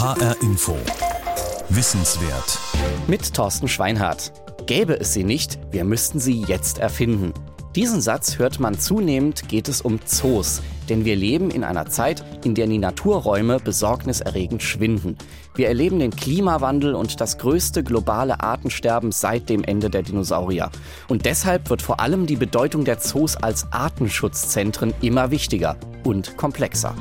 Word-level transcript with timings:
HR 0.00 0.34
Info. 0.40 0.74
Wissenswert. 1.68 2.58
Mit 3.06 3.34
Thorsten 3.34 3.68
Schweinhardt. 3.68 4.32
Gäbe 4.64 4.98
es 4.98 5.12
sie 5.12 5.24
nicht, 5.24 5.58
wir 5.72 5.84
müssten 5.84 6.18
sie 6.18 6.42
jetzt 6.44 6.78
erfinden. 6.78 7.34
Diesen 7.76 8.00
Satz 8.00 8.38
hört 8.38 8.60
man 8.60 8.78
zunehmend, 8.78 9.50
geht 9.50 9.68
es 9.68 9.82
um 9.82 10.00
Zoos. 10.06 10.62
Denn 10.88 11.04
wir 11.04 11.16
leben 11.16 11.50
in 11.50 11.64
einer 11.64 11.84
Zeit, 11.84 12.24
in 12.46 12.54
der 12.54 12.66
die 12.66 12.78
Naturräume 12.78 13.58
besorgniserregend 13.60 14.62
schwinden. 14.62 15.18
Wir 15.54 15.68
erleben 15.68 15.98
den 15.98 16.16
Klimawandel 16.16 16.94
und 16.94 17.20
das 17.20 17.36
größte 17.36 17.84
globale 17.84 18.40
Artensterben 18.40 19.12
seit 19.12 19.50
dem 19.50 19.64
Ende 19.64 19.90
der 19.90 20.02
Dinosaurier. 20.02 20.70
Und 21.08 21.26
deshalb 21.26 21.68
wird 21.68 21.82
vor 21.82 22.00
allem 22.00 22.24
die 22.26 22.36
Bedeutung 22.36 22.86
der 22.86 23.00
Zoos 23.00 23.36
als 23.36 23.70
Artenschutzzentren 23.70 24.94
immer 25.02 25.30
wichtiger 25.30 25.76
und 26.04 26.38
komplexer. 26.38 26.94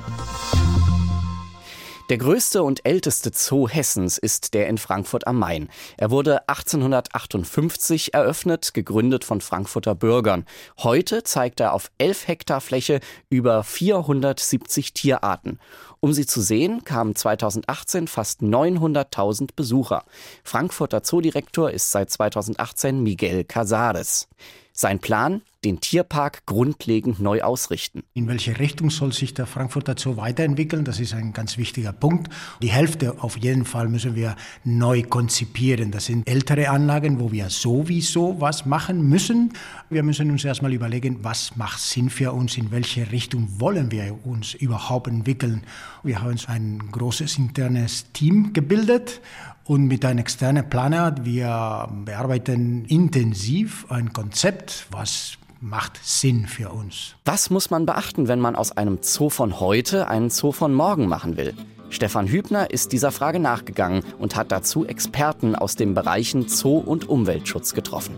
Der 2.10 2.18
größte 2.18 2.64
und 2.64 2.88
älteste 2.88 3.30
Zoo 3.32 3.70
Hessens 3.70 4.18
ist 4.18 4.55
der 4.55 4.67
in 4.67 4.80
Frankfurt 4.80 5.27
am 5.27 5.38
Main. 5.38 5.70
Er 5.95 6.09
wurde 6.09 6.50
1858 6.50 8.16
eröffnet, 8.16 8.73
gegründet 8.73 9.23
von 9.23 9.41
Frankfurter 9.41 9.94
Bürgern. 9.94 10.48
Heute 10.80 11.22
zeigt 11.22 11.59
er 11.59 11.73
auf 11.73 11.91
11 12.00 12.27
Hektar 12.27 12.62
Fläche 12.62 13.00
über 13.30 13.64
470 13.64 14.94
Tierarten. 14.94 15.59
Um 16.00 16.12
sie 16.12 16.26
zu 16.26 16.41
sehen, 16.41 16.84
kamen 16.84 17.16
2018 17.16 18.08
fast 18.08 18.41
900.000 18.41 19.50
Besucher. 19.55 20.03
Frankfurter 20.44 21.03
Zoodirektor 21.03 21.70
ist 21.70 21.91
seit 21.91 22.09
2018 22.09 23.03
Miguel 23.03 23.44
Casares. 23.44 24.28
Sein 24.73 24.98
Plan? 24.98 25.44
Den 25.66 25.81
Tierpark 25.81 26.45
grundlegend 26.45 27.20
neu 27.20 27.41
ausrichten. 27.41 28.04
In 28.13 28.30
welche 28.30 28.59
Richtung 28.59 28.90
soll 28.90 29.12
sich 29.12 29.34
der 29.34 29.45
Frankfurter 29.45 29.95
Zoo 29.98 30.16
weiterentwickeln? 30.16 30.86
Das 30.86 31.02
ist 31.02 31.13
ein 31.13 31.34
ganz 31.34 31.58
wichtiger 31.58 31.91
Punkt. 31.91 32.31
Die 32.62 32.70
Hälfte 32.72 33.22
auf 33.22 33.36
jeden 33.36 33.66
Fall 33.66 33.90
müssen 33.90 34.16
wir 34.16 34.38
neu 34.64 35.03
konzipieren. 35.03 35.91
Das 35.91 36.05
sind 36.05 36.30
ältere 36.30 36.70
Anlagen, 36.70 37.20
wo 37.20 37.33
wir 37.33 37.50
sowieso 37.50 38.39
was 38.39 38.66
machen 38.66 39.09
müssen. 39.09 39.52
Wir 39.89 40.02
müssen 40.02 40.31
uns 40.31 40.45
erstmal 40.45 40.72
überlegen, 40.72 41.25
was 41.25 41.58
macht 41.58 41.81
Sinn 41.81 42.09
für 42.09 42.31
uns, 42.31 42.55
in 42.58 42.72
welche 42.72 43.11
Richtung 43.11 43.59
wollen 43.59 43.92
wir 43.92 44.17
uns 44.26 44.53
überhaupt 44.53 45.08
entwickeln. 45.08 45.64
Wir 46.03 46.22
haben 46.22 46.30
uns 46.30 46.48
ein 46.48 46.89
großes 46.89 47.38
internes 47.38 48.14
Team 48.14 48.53
gebildet 48.53 49.20
und 49.66 49.88
mit 49.88 50.05
einem 50.05 50.20
externen 50.20 50.70
Planer, 50.70 51.14
wir 51.26 51.89
bearbeiten 52.05 52.86
intensiv 52.86 53.86
ein 53.92 54.14
Konzept, 54.14 54.88
was 54.89 55.38
macht 55.61 55.99
Sinn 56.03 56.47
für 56.47 56.69
uns. 56.69 57.15
Was 57.25 57.49
muss 57.49 57.69
man 57.69 57.85
beachten, 57.85 58.27
wenn 58.27 58.39
man 58.39 58.55
aus 58.55 58.71
einem 58.71 58.99
Zoo 59.02 59.29
von 59.29 59.59
heute 59.59 60.07
einen 60.07 60.29
Zoo 60.29 60.52
von 60.52 60.73
morgen 60.73 61.07
machen 61.07 61.38
will? 61.38 61.53
Stefan 61.89 62.27
Hübner 62.27 62.71
ist 62.71 62.91
dieser 62.91 63.11
Frage 63.11 63.39
nachgegangen 63.39 64.03
und 64.19 64.35
hat 64.35 64.52
dazu 64.52 64.85
Experten 64.85 65.55
aus 65.55 65.75
den 65.75 65.95
Bereichen 65.95 66.47
Zoo 66.47 66.77
und 66.77 67.09
Umweltschutz 67.09 67.73
getroffen. 67.73 68.15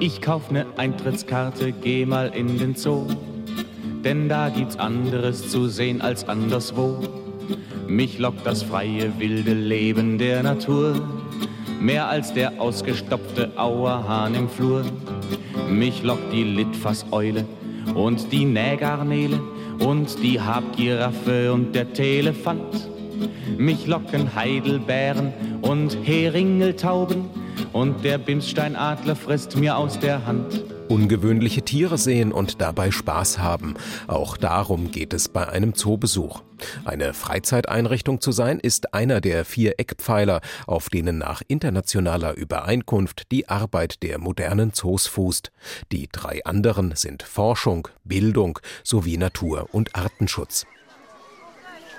Ich 0.00 0.22
kauf 0.22 0.50
ne 0.50 0.66
Eintrittskarte, 0.76 1.72
geh 1.72 2.06
mal 2.06 2.28
in 2.28 2.58
den 2.58 2.74
Zoo, 2.74 3.06
denn 4.02 4.28
da 4.28 4.48
gibt's 4.48 4.76
anderes 4.76 5.50
zu 5.50 5.68
sehen 5.68 6.00
als 6.00 6.26
anderswo. 6.26 7.00
Mich 7.86 8.18
lockt 8.18 8.44
das 8.46 8.62
freie, 8.62 9.18
wilde 9.18 9.52
Leben 9.52 10.18
der 10.18 10.42
Natur, 10.42 11.00
mehr 11.80 12.08
als 12.08 12.32
der 12.32 12.60
ausgestopfte 12.60 13.52
Auerhahn 13.56 14.34
im 14.34 14.48
Flur. 14.48 14.84
Mich 15.68 16.02
lockt 16.02 16.32
die 16.32 16.44
Litfaßeule 16.44 17.44
und 17.94 18.32
die 18.32 18.44
Nägarnele 18.44 19.40
und 19.80 20.22
die 20.22 20.40
Habgiraffe 20.40 21.52
und 21.52 21.74
der 21.74 21.92
Telefant. 21.92 22.88
Mich 23.58 23.86
locken 23.86 24.34
Heidelbeeren 24.34 25.32
und 25.62 25.96
Heringeltauben 26.04 27.24
und 27.72 28.04
der 28.04 28.18
Bimssteinadler 28.18 29.16
frisst 29.16 29.56
mir 29.56 29.76
aus 29.76 29.98
der 29.98 30.26
Hand. 30.26 30.64
Ungewöhnliche 30.88 31.62
Tiere 31.62 31.98
sehen 31.98 32.32
und 32.32 32.60
dabei 32.60 32.90
Spaß 32.90 33.38
haben. 33.38 33.74
Auch 34.06 34.36
darum 34.36 34.90
geht 34.92 35.12
es 35.12 35.28
bei 35.28 35.48
einem 35.48 35.74
Zoobesuch. 35.74 36.42
Eine 36.84 37.12
Freizeiteinrichtung 37.12 38.20
zu 38.20 38.32
sein, 38.32 38.60
ist 38.60 38.94
einer 38.94 39.20
der 39.20 39.44
vier 39.44 39.74
Eckpfeiler, 39.78 40.40
auf 40.66 40.88
denen 40.88 41.18
nach 41.18 41.42
internationaler 41.48 42.36
Übereinkunft 42.36 43.32
die 43.32 43.48
Arbeit 43.48 44.02
der 44.02 44.18
modernen 44.18 44.72
Zoos 44.72 45.06
fußt. 45.06 45.50
Die 45.90 46.08
drei 46.10 46.44
anderen 46.44 46.94
sind 46.94 47.22
Forschung, 47.24 47.88
Bildung 48.04 48.58
sowie 48.84 49.16
Natur- 49.16 49.68
und 49.72 49.96
Artenschutz. 49.96 50.66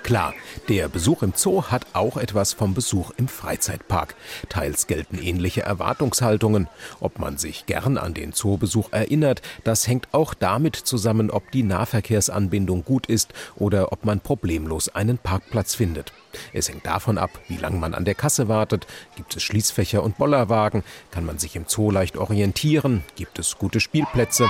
Klar, 0.02 0.32
der 0.68 0.88
Besuch 0.88 1.22
im 1.22 1.34
Zoo 1.36 1.64
hat 1.64 1.86
auch 1.92 2.16
etwas 2.16 2.54
vom 2.54 2.72
Besuch 2.72 3.10
im 3.18 3.28
Freizeitpark. 3.28 4.14
Teils 4.48 4.86
gelten 4.86 5.18
ähnliche 5.18 5.62
Erwartungshaltungen. 5.62 6.68
Ob 7.00 7.18
man 7.18 7.36
sich 7.36 7.66
gern 7.66 7.98
an 7.98 8.14
den 8.14 8.32
Zoobesuch 8.32 8.92
erinnert, 8.92 9.42
das 9.64 9.86
hängt 9.86 10.08
auch 10.12 10.32
damit 10.32 10.76
zusammen, 10.76 11.30
ob 11.30 11.50
die 11.50 11.62
Nahverkehrsanbindung 11.62 12.84
gut 12.84 13.06
ist 13.06 13.34
oder 13.56 13.92
ob 13.92 14.04
man 14.06 14.20
problemlos 14.20 14.88
einen 14.88 15.18
Parkplatz 15.18 15.74
findet. 15.74 16.12
Es 16.52 16.68
hängt 16.68 16.86
davon 16.86 17.18
ab, 17.18 17.30
wie 17.48 17.56
lange 17.56 17.76
man 17.76 17.94
an 17.94 18.04
der 18.04 18.14
Kasse 18.14 18.48
wartet, 18.48 18.86
gibt 19.16 19.36
es 19.36 19.42
Schließfächer 19.42 20.02
und 20.02 20.16
Bollerwagen, 20.16 20.84
kann 21.10 21.26
man 21.26 21.38
sich 21.38 21.56
im 21.56 21.64
Zoo 21.66 21.90
leicht 21.90 22.16
orientieren, 22.16 23.02
gibt 23.16 23.38
es 23.38 23.58
gute 23.58 23.80
Spielplätze, 23.80 24.48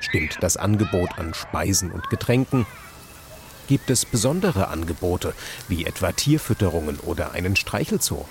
stimmt 0.00 0.38
das 0.40 0.56
Angebot 0.56 1.18
an 1.18 1.34
Speisen 1.34 1.90
und 1.90 2.10
Getränken, 2.10 2.66
gibt 3.72 3.88
es 3.88 4.04
besondere 4.04 4.68
Angebote, 4.68 5.32
wie 5.66 5.86
etwa 5.86 6.12
Tierfütterungen 6.12 7.00
oder 7.00 7.32
einen 7.32 7.56
Streichelzoo. 7.56 8.26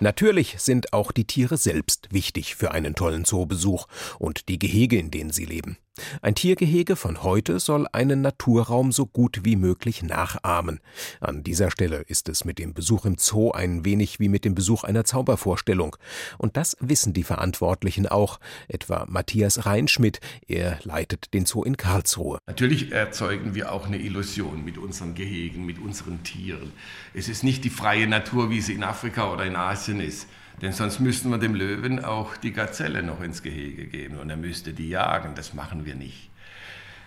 Natürlich 0.00 0.56
sind 0.58 0.94
auch 0.94 1.12
die 1.12 1.26
Tiere 1.26 1.58
selbst 1.58 2.08
wichtig 2.10 2.56
für 2.56 2.70
einen 2.72 2.94
tollen 2.94 3.26
Zoobesuch 3.26 3.86
und 4.18 4.48
die 4.48 4.58
Gehege, 4.58 4.98
in 4.98 5.10
denen 5.10 5.30
sie 5.30 5.44
leben. 5.44 5.76
Ein 6.22 6.34
Tiergehege 6.34 6.96
von 6.96 7.22
heute 7.22 7.60
soll 7.60 7.86
einen 7.92 8.20
Naturraum 8.22 8.92
so 8.92 9.06
gut 9.06 9.40
wie 9.44 9.56
möglich 9.56 10.02
nachahmen. 10.02 10.80
An 11.20 11.42
dieser 11.42 11.70
Stelle 11.70 11.98
ist 12.06 12.28
es 12.28 12.44
mit 12.44 12.58
dem 12.58 12.74
Besuch 12.74 13.04
im 13.04 13.16
Zoo 13.18 13.50
ein 13.50 13.84
wenig 13.84 14.20
wie 14.20 14.28
mit 14.28 14.44
dem 14.44 14.54
Besuch 14.54 14.84
einer 14.84 15.04
Zaubervorstellung. 15.04 15.96
Und 16.38 16.56
das 16.56 16.76
wissen 16.80 17.12
die 17.12 17.22
Verantwortlichen 17.22 18.06
auch, 18.06 18.40
etwa 18.68 19.04
Matthias 19.08 19.66
Reinschmidt. 19.66 20.20
Er 20.46 20.78
leitet 20.84 21.34
den 21.34 21.46
Zoo 21.46 21.64
in 21.64 21.76
Karlsruhe. 21.76 22.38
Natürlich 22.46 22.92
erzeugen 22.92 23.54
wir 23.54 23.72
auch 23.72 23.86
eine 23.86 23.98
Illusion 23.98 24.64
mit 24.64 24.78
unseren 24.78 25.14
Gehegen, 25.14 25.66
mit 25.66 25.78
unseren 25.78 26.22
Tieren. 26.22 26.72
Es 27.14 27.28
ist 27.28 27.42
nicht 27.42 27.64
die 27.64 27.70
freie 27.70 28.06
Natur, 28.06 28.50
wie 28.50 28.60
sie 28.60 28.74
in 28.74 28.84
Afrika 28.84 29.32
oder 29.32 29.44
in 29.44 29.56
Asien 29.56 29.89
ist. 29.98 30.28
Denn 30.62 30.72
sonst 30.72 31.00
müssten 31.00 31.30
wir 31.30 31.38
dem 31.38 31.54
Löwen 31.54 32.04
auch 32.04 32.36
die 32.36 32.52
Gazelle 32.52 33.02
noch 33.02 33.22
ins 33.22 33.42
Gehege 33.42 33.86
geben 33.86 34.18
und 34.18 34.30
er 34.30 34.36
müsste 34.36 34.72
die 34.72 34.90
jagen. 34.90 35.34
Das 35.34 35.54
machen 35.54 35.86
wir 35.86 35.94
nicht. 35.94 36.30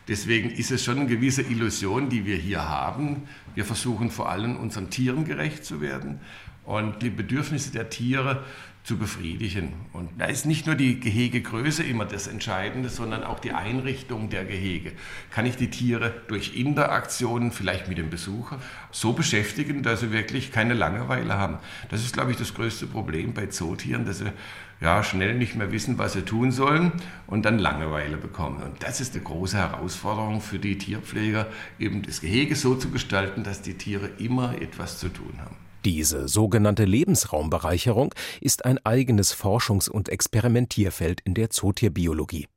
Deswegen 0.08 0.50
ist 0.50 0.72
es 0.72 0.84
schon 0.84 1.00
eine 1.00 1.08
gewisse 1.08 1.44
Illusion, 1.44 2.10
die 2.10 2.26
wir 2.26 2.36
hier 2.36 2.68
haben. 2.68 3.28
Wir 3.56 3.64
versuchen 3.64 4.12
vor 4.12 4.30
allem 4.30 4.58
unseren 4.58 4.90
Tieren 4.90 5.24
gerecht 5.24 5.64
zu 5.64 5.80
werden 5.80 6.20
und 6.66 7.02
die 7.02 7.10
Bedürfnisse 7.10 7.72
der 7.72 7.90
Tiere 7.90 8.44
zu 8.84 8.98
befriedigen. 8.98 9.72
Und 9.94 10.10
da 10.18 10.26
ist 10.26 10.46
nicht 10.46 10.66
nur 10.66 10.76
die 10.76 11.00
Gehegegröße 11.00 11.84
immer 11.84 12.04
das 12.04 12.28
Entscheidende, 12.28 12.90
sondern 12.90 13.24
auch 13.24 13.40
die 13.40 13.54
Einrichtung 13.54 14.30
der 14.30 14.44
Gehege. 14.44 14.92
Kann 15.32 15.46
ich 15.46 15.56
die 15.56 15.70
Tiere 15.70 16.14
durch 16.28 16.58
Interaktionen, 16.58 17.54
vielleicht 17.54 17.88
mit 17.88 17.98
dem 17.98 18.10
Besucher, 18.10 18.60
so 18.92 19.14
beschäftigen, 19.14 19.84
dass 19.84 20.02
sie 20.02 20.12
wirklich 20.12 20.52
keine 20.52 20.74
Langeweile 20.74 21.36
haben? 21.36 21.60
Das 21.90 22.04
ist, 22.04 22.14
glaube 22.14 22.32
ich, 22.32 22.38
das 22.38 22.54
größte 22.54 22.88
Problem 22.88 23.34
bei 23.34 23.46
Zootieren, 23.46 24.06
dass 24.06 24.18
sie 24.18 24.34
ja, 24.82 25.02
schnell 25.02 25.36
nicht 25.36 25.56
mehr 25.56 25.72
wissen, 25.72 25.98
was 25.98 26.12
sie 26.12 26.24
tun 26.24 26.52
sollen 26.52 26.92
und 27.26 27.46
dann 27.46 27.60
Langeweile 27.60 28.18
bekommen. 28.18 28.62
Und 28.62 28.84
das 28.84 29.00
ist 29.00 29.14
eine 29.14 29.24
große 29.24 29.58
Herausforderung 29.58 30.42
für 30.42 30.60
die 30.60 30.78
Tierpfleger, 30.78 31.48
eben 31.80 32.02
das 32.02 32.20
Gehege 32.20 32.58
so 32.58 32.76
zu 32.76 32.90
gestalten, 32.90 33.44
dass 33.44 33.62
die 33.62 33.76
Tiere 33.76 34.10
immer 34.18 34.62
etwas 34.62 35.00
zu 35.00 35.08
tun 35.08 35.40
haben. 35.40 35.63
Diese 35.86 36.30
sogenannte 36.30 36.86
Lebensraumbereicherung 36.86 38.16
ist 38.40 38.64
ein 38.64 38.78
eigenes 38.86 39.36
Forschungs- 39.36 39.90
und 39.90 40.08
Experimentierfeld 40.08 41.20
in 41.26 41.34
der 41.34 41.50
Zootierbiologie. 41.50 42.48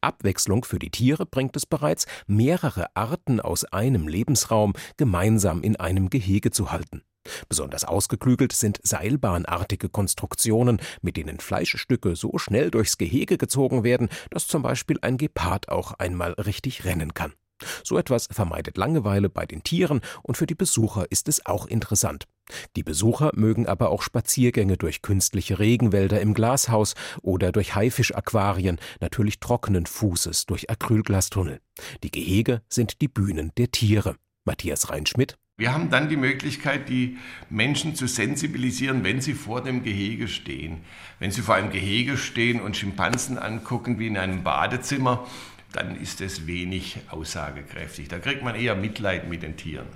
Abwechslung 0.00 0.64
für 0.64 0.80
die 0.80 0.90
Tiere 0.90 1.24
bringt 1.24 1.54
es 1.54 1.64
bereits, 1.64 2.06
mehrere 2.26 2.94
Arten 2.96 3.40
aus 3.40 3.64
einem 3.64 4.08
Lebensraum 4.08 4.72
gemeinsam 4.96 5.62
in 5.62 5.76
einem 5.76 6.10
Gehege 6.10 6.50
zu 6.50 6.72
halten. 6.72 7.02
Besonders 7.48 7.84
ausgeklügelt 7.84 8.52
sind 8.52 8.80
seilbahnartige 8.82 9.88
Konstruktionen, 9.88 10.80
mit 11.02 11.16
denen 11.16 11.38
Fleischstücke 11.38 12.16
so 12.16 12.36
schnell 12.38 12.72
durchs 12.72 12.98
Gehege 12.98 13.38
gezogen 13.38 13.84
werden, 13.84 14.08
dass 14.30 14.48
zum 14.48 14.62
Beispiel 14.62 14.98
ein 15.02 15.18
Gepard 15.18 15.68
auch 15.68 15.92
einmal 15.92 16.32
richtig 16.32 16.84
rennen 16.84 17.14
kann. 17.14 17.32
So 17.84 17.96
etwas 17.96 18.26
vermeidet 18.32 18.76
Langeweile 18.76 19.28
bei 19.30 19.46
den 19.46 19.62
Tieren 19.62 20.00
und 20.22 20.36
für 20.36 20.46
die 20.46 20.56
Besucher 20.56 21.06
ist 21.10 21.28
es 21.28 21.46
auch 21.46 21.66
interessant. 21.66 22.26
Die 22.76 22.82
Besucher 22.82 23.30
mögen 23.34 23.66
aber 23.66 23.90
auch 23.90 24.02
Spaziergänge 24.02 24.76
durch 24.76 25.02
künstliche 25.02 25.58
Regenwälder 25.58 26.20
im 26.20 26.34
Glashaus 26.34 26.94
oder 27.22 27.52
durch 27.52 27.74
Haifischaquarien, 27.74 28.78
natürlich 29.00 29.40
trockenen 29.40 29.86
Fußes 29.86 30.46
durch 30.46 30.70
Acrylglastunnel. 30.70 31.60
Die 32.02 32.10
Gehege 32.10 32.62
sind 32.68 33.00
die 33.00 33.08
Bühnen 33.08 33.52
der 33.56 33.70
Tiere. 33.70 34.16
Matthias 34.44 34.90
Reinschmidt 34.90 35.38
Wir 35.56 35.72
haben 35.72 35.88
dann 35.90 36.08
die 36.08 36.16
Möglichkeit, 36.16 36.88
die 36.88 37.18
Menschen 37.48 37.94
zu 37.94 38.08
sensibilisieren, 38.08 39.04
wenn 39.04 39.20
sie 39.20 39.34
vor 39.34 39.62
dem 39.62 39.84
Gehege 39.84 40.26
stehen. 40.26 40.78
Wenn 41.20 41.30
sie 41.30 41.42
vor 41.42 41.54
einem 41.54 41.70
Gehege 41.70 42.16
stehen 42.16 42.60
und 42.60 42.76
Schimpansen 42.76 43.38
angucken 43.38 44.00
wie 44.00 44.08
in 44.08 44.16
einem 44.16 44.42
Badezimmer, 44.42 45.26
dann 45.72 45.96
ist 45.96 46.20
es 46.20 46.46
wenig 46.46 46.98
aussagekräftig. 47.10 48.08
Da 48.08 48.18
kriegt 48.18 48.42
man 48.42 48.54
eher 48.54 48.74
Mitleid 48.74 49.28
mit 49.28 49.42
den 49.42 49.56
Tieren. 49.56 49.86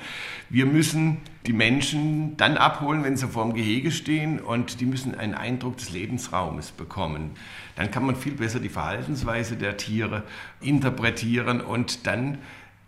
Wir 0.49 0.67
müssen 0.67 1.19
die 1.47 1.53
Menschen 1.53 2.37
dann 2.37 2.57
abholen, 2.57 3.05
wenn 3.05 3.17
sie 3.17 3.29
vor 3.29 3.45
dem 3.45 3.55
Gehege 3.55 3.91
stehen 3.91 4.41
und 4.41 4.81
die 4.81 4.87
müssen 4.87 5.15
einen 5.15 5.35
Eindruck 5.35 5.77
des 5.77 5.91
Lebensraumes 5.91 6.73
bekommen. 6.73 7.33
Dann 7.77 7.91
kann 7.91 8.05
man 8.07 8.17
viel 8.17 8.35
besser 8.35 8.59
die 8.59 8.69
Verhaltensweise 8.69 9.57
der 9.57 9.77
Tiere 9.77 10.25
interpretieren 10.61 11.61
und 11.61 12.07
dann 12.07 12.39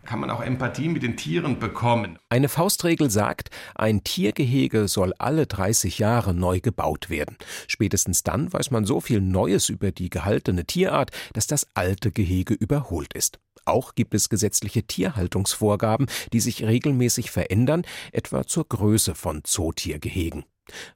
kann 0.08 0.20
man 0.20 0.30
auch 0.30 0.40
Empathie 0.40 0.88
mit 0.88 1.02
den 1.02 1.18
Tieren 1.18 1.58
bekommen. 1.58 2.18
Eine 2.30 2.48
Faustregel 2.48 3.10
sagt, 3.10 3.50
ein 3.74 4.04
Tiergehege 4.04 4.88
soll 4.88 5.12
alle 5.18 5.46
30 5.46 5.98
Jahre 5.98 6.32
neu 6.32 6.60
gebaut 6.60 7.10
werden. 7.10 7.36
Spätestens 7.66 8.22
dann 8.22 8.50
weiß 8.50 8.70
man 8.70 8.86
so 8.86 9.02
viel 9.02 9.20
Neues 9.20 9.68
über 9.68 9.92
die 9.92 10.08
gehaltene 10.08 10.64
Tierart, 10.64 11.10
dass 11.34 11.46
das 11.46 11.66
alte 11.74 12.10
Gehege 12.10 12.54
überholt 12.54 13.12
ist. 13.12 13.38
Auch 13.66 13.94
gibt 13.94 14.14
es 14.14 14.30
gesetzliche 14.30 14.82
Tierhaltungsvorgaben, 14.82 16.06
die 16.32 16.40
sich 16.40 16.64
regelmäßig 16.64 17.30
verändern, 17.30 17.82
etwa 18.10 18.46
zur 18.46 18.66
Größe 18.66 19.14
von 19.14 19.44
Zootiergehegen. 19.44 20.46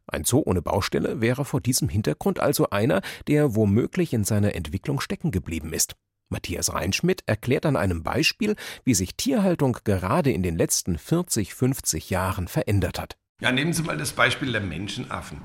Ein 0.07 0.25
Zoo 0.25 0.43
ohne 0.47 0.63
Baustelle 0.63 1.21
wäre 1.21 1.45
vor 1.45 1.61
diesem 1.61 1.91
Hintergrund 1.91 2.41
also 2.41 2.71
einer, 2.71 3.03
der 3.29 3.55
womöglich 3.55 4.15
in 4.15 4.25
seiner 4.25 4.55
Entwicklung 4.55 5.01
stecken 5.01 5.33
geblieben 5.33 5.75
ist. 5.75 5.97
Matthias 6.33 6.75
Reinschmidt 6.75 7.23
erklärt 7.27 7.67
an 7.67 7.77
einem 7.77 8.03
Beispiel, 8.03 8.57
wie 8.85 8.95
sich 8.95 9.15
Tierhaltung 9.15 9.79
gerade 9.85 10.33
in 10.33 10.43
den 10.43 10.57
letzten 10.57 10.99
40, 10.99 11.55
50 11.55 12.11
Jahren 12.11 12.49
verändert 12.49 12.99
hat. 12.99 13.17
Ja, 13.41 13.53
nehmen 13.53 13.73
Sie 13.73 13.83
mal 13.83 13.97
das 13.97 14.13
Beispiel 14.13 14.53
der 14.53 14.61
Menschenaffen. 14.61 15.39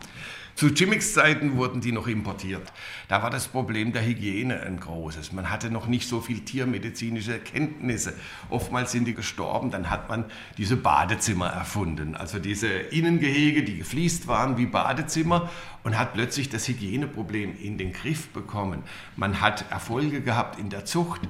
Zu 0.58 0.70
Jimmicks 0.70 1.14
Zeiten 1.14 1.56
wurden 1.56 1.82
die 1.82 1.92
noch 1.92 2.08
importiert. 2.08 2.74
Da 3.10 3.22
war 3.22 3.30
das 3.30 3.48
Problem 3.48 3.94
der 3.94 4.04
Hygiene 4.04 4.62
ein 4.62 4.80
großes. 4.80 5.32
Man 5.32 5.52
hatte 5.52 5.70
noch 5.70 5.86
nicht 5.86 6.10
so 6.10 6.20
viel 6.20 6.40
tiermedizinische 6.40 7.38
Kenntnisse. 7.38 8.16
Oftmals 8.50 8.92
sind 8.92 9.06
die 9.06 9.14
gestorben. 9.14 9.70
Dann 9.70 9.92
hat 9.92 10.10
man 10.10 10.26
diese 10.58 10.76
Badezimmer 10.76 11.46
erfunden. 11.46 12.16
Also 12.16 12.40
diese 12.40 12.70
Innengehege, 12.70 13.62
die 13.62 13.78
gefliest 13.78 14.28
waren 14.28 14.58
wie 14.58 14.66
Badezimmer 14.66 15.48
und 15.84 15.96
hat 15.96 16.16
plötzlich 16.16 16.50
das 16.50 16.68
Hygieneproblem 16.68 17.56
in 17.62 17.78
den 17.78 17.94
Griff 17.94 18.30
bekommen. 18.30 18.82
Man 19.16 19.42
hat 19.42 19.70
Erfolge 19.70 20.22
gehabt 20.22 20.58
in 20.58 20.72
der 20.72 20.86
Zucht. 20.86 21.22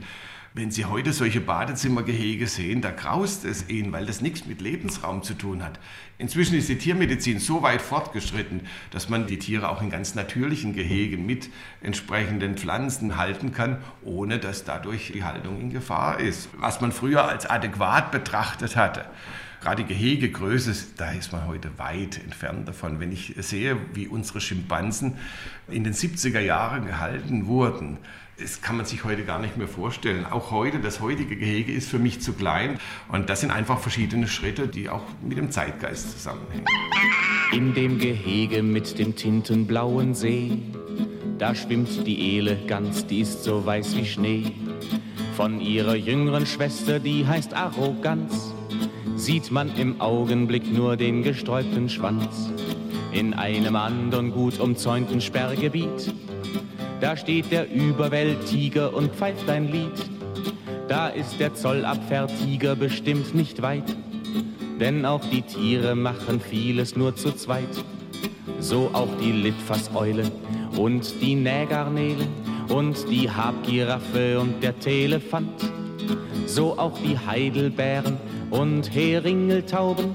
Wenn 0.58 0.72
Sie 0.72 0.86
heute 0.86 1.14
solche 1.14 1.40
Badezimmergehege 1.40 2.48
sehen, 2.48 2.82
da 2.82 2.90
graust 2.90 3.46
es 3.46 3.70
Ihnen, 3.70 3.92
weil 3.92 4.08
das 4.08 4.22
nichts 4.22 4.48
mit 4.48 4.60
Lebensraum 4.60 5.22
zu 5.22 5.36
tun 5.36 5.64
hat. 5.64 5.80
Inzwischen 6.18 6.56
ist 6.56 6.68
die 6.68 6.80
Tiermedizin 6.80 7.38
so 7.38 7.62
weit 7.62 7.80
fortgeschritten, 7.80 8.62
dass 8.90 9.08
man 9.08 9.28
die 9.28 9.38
Tiere 9.38 9.70
auch 9.70 9.84
in 9.84 9.92
ganz 9.92 10.16
natürlichen 10.16 10.74
Gehegen 10.74 11.28
mit 11.28 11.52
entsprechenden 11.82 12.58
Pflanzen 12.58 13.18
halten 13.18 13.52
kann, 13.52 13.78
ohne 14.02 14.40
dass 14.40 14.64
dadurch 14.64 15.12
die 15.14 15.24
Haltung 15.24 15.62
in 15.62 15.70
Gefahr 15.70 16.20
ist. 16.20 16.50
Was 16.58 16.82
man 16.82 16.92
früher 16.92 17.30
als 17.30 17.46
adäquat 17.46 18.12
betrachtet 18.12 18.76
hatte, 18.76 19.06
gerade 19.62 19.84
die 19.84 19.94
Gehegegröße, 19.94 20.74
da 20.98 21.12
ist 21.12 21.34
man 21.34 21.46
heute 21.46 21.78
weit 21.78 22.18
entfernt 22.18 22.68
davon. 22.68 23.00
Wenn 23.00 23.12
ich 23.12 23.36
sehe, 23.38 23.78
wie 23.94 24.08
unsere 24.08 24.42
Schimpansen 24.42 25.18
in 25.68 25.84
den 25.84 25.94
70er 25.94 26.40
Jahren 26.40 26.88
gehalten 26.88 27.46
wurden, 27.46 28.00
das 28.40 28.62
kann 28.62 28.78
man 28.78 28.86
sich 28.86 29.04
heute 29.04 29.24
gar 29.24 29.40
nicht 29.40 29.58
mehr 29.58 29.68
vorstellen. 29.68 30.26
Auch 30.26 30.52
heute, 30.52 30.80
das 30.80 31.00
heutige 31.00 31.36
Gehege 31.36 31.72
ist 31.72 31.90
für 31.90 31.98
mich 31.98 32.22
zu 32.22 32.34
klein. 32.34 32.80
Und 33.10 33.30
das 33.30 33.42
sind 33.42 33.52
einfach 33.52 33.80
verschiedene 33.80 34.28
Schritte, 34.28 34.68
die 34.68 34.90
auch 34.90 35.02
mit 35.24 35.38
dem 35.38 35.50
Zeitgeist 35.50 36.12
zusammenhängen. 36.12 36.66
In 37.52 37.74
dem 37.74 37.98
Gehege 37.98 38.62
mit 38.62 39.00
dem 39.00 39.16
tintenblauen 39.16 40.14
See, 40.14 40.60
da 41.40 41.56
schwimmt 41.56 42.06
die 42.06 42.38
Ele 42.38 42.58
ganz, 42.68 43.08
die 43.08 43.22
ist 43.22 43.44
so 43.44 43.66
weiß 43.66 43.96
wie 43.96 44.06
Schnee. 44.06 44.52
Von 45.36 45.60
ihrer 45.60 45.96
jüngeren 45.96 46.46
Schwester, 46.46 47.00
die 47.00 47.26
heißt 47.26 47.56
Arroganz, 47.56 48.54
sieht 49.16 49.52
man 49.52 49.76
im 49.78 50.00
Augenblick 50.00 50.72
nur 50.72 50.96
den 50.96 51.24
gesträubten 51.24 51.90
Schwanz. 51.90 52.52
In 53.12 53.34
einem 53.34 53.76
anderen 53.76 54.32
gut 54.32 54.60
umzäunten 54.60 55.22
Sperrgebiet 55.22 56.14
da 57.00 57.16
steht 57.16 57.52
der 57.52 57.72
Überwelttiger 57.72 58.94
und 58.94 59.14
pfeift 59.14 59.50
ein 59.50 59.72
Lied. 59.72 59.92
Da 60.88 61.10
ist 61.10 61.40
der 61.40 61.54
Zollabwehrtiger 61.54 62.76
bestimmt 62.76 63.36
nicht 63.36 63.62
weit, 63.62 63.96
denn 64.80 65.06
auch 65.06 65.24
die 65.26 65.42
Tiere 65.42 65.96
machen 65.96 66.40
vieles 66.40 66.96
nur 66.96 67.16
zu 67.16 67.34
zweit. 67.34 67.84
So 68.60 68.90
auch 68.94 69.10
die 69.22 69.32
Litfasseule 69.32 70.32
und 70.78 71.22
die 71.22 71.36
Nägarnele 71.36 72.26
und 72.70 73.10
die 73.10 73.30
Habgiraffe 73.30 74.40
und 74.40 74.64
der 74.64 74.80
Telefant. 74.80 75.72
So 76.46 76.78
auch 76.80 76.98
die 77.00 77.18
Heidelbeeren 77.18 78.18
und 78.50 78.94
Heringeltauben 78.94 80.06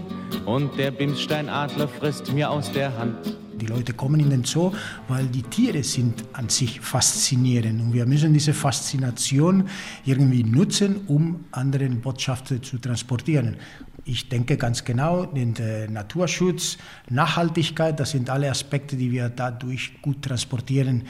und 0.46 0.76
der 0.78 0.90
Bimssteinadler 0.90 1.86
frisst 1.86 2.32
mir 2.32 2.50
aus 2.50 2.72
der 2.72 2.96
Hand. 2.96 3.41
Die 3.62 3.68
Leute 3.68 3.92
kommen 3.92 4.18
in 4.18 4.30
den 4.30 4.42
Zoo, 4.42 4.72
weil 5.06 5.26
die 5.26 5.44
Tiere 5.44 5.84
sind 5.84 6.24
an 6.32 6.48
sich 6.48 6.80
faszinierend. 6.80 7.80
Und 7.80 7.92
wir 7.92 8.06
müssen 8.06 8.32
diese 8.32 8.52
Faszination 8.52 9.68
irgendwie 10.04 10.42
nutzen, 10.42 11.02
um 11.06 11.44
andere 11.52 11.88
Botschaften 11.90 12.60
zu 12.60 12.78
transportieren. 12.78 13.56
Ich 14.04 14.28
denke 14.28 14.56
ganz 14.56 14.82
genau, 14.82 15.26
den 15.26 15.54
Naturschutz, 15.92 16.76
Nachhaltigkeit, 17.08 18.00
das 18.00 18.10
sind 18.10 18.28
alle 18.30 18.50
Aspekte, 18.50 18.96
die 18.96 19.12
wir 19.12 19.28
dadurch 19.28 20.02
gut 20.02 20.22
transportieren 20.22 21.04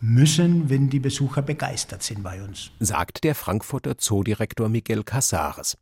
müssen, 0.00 0.68
wenn 0.68 0.90
die 0.90 1.00
Besucher 1.00 1.42
begeistert 1.42 2.02
sind 2.02 2.22
bei 2.22 2.42
uns. 2.42 2.70
Sagt 2.78 3.24
der 3.24 3.34
Frankfurter 3.34 3.98
Zoodirektor 3.98 4.68
Miguel 4.68 5.02
Casares. 5.02 5.78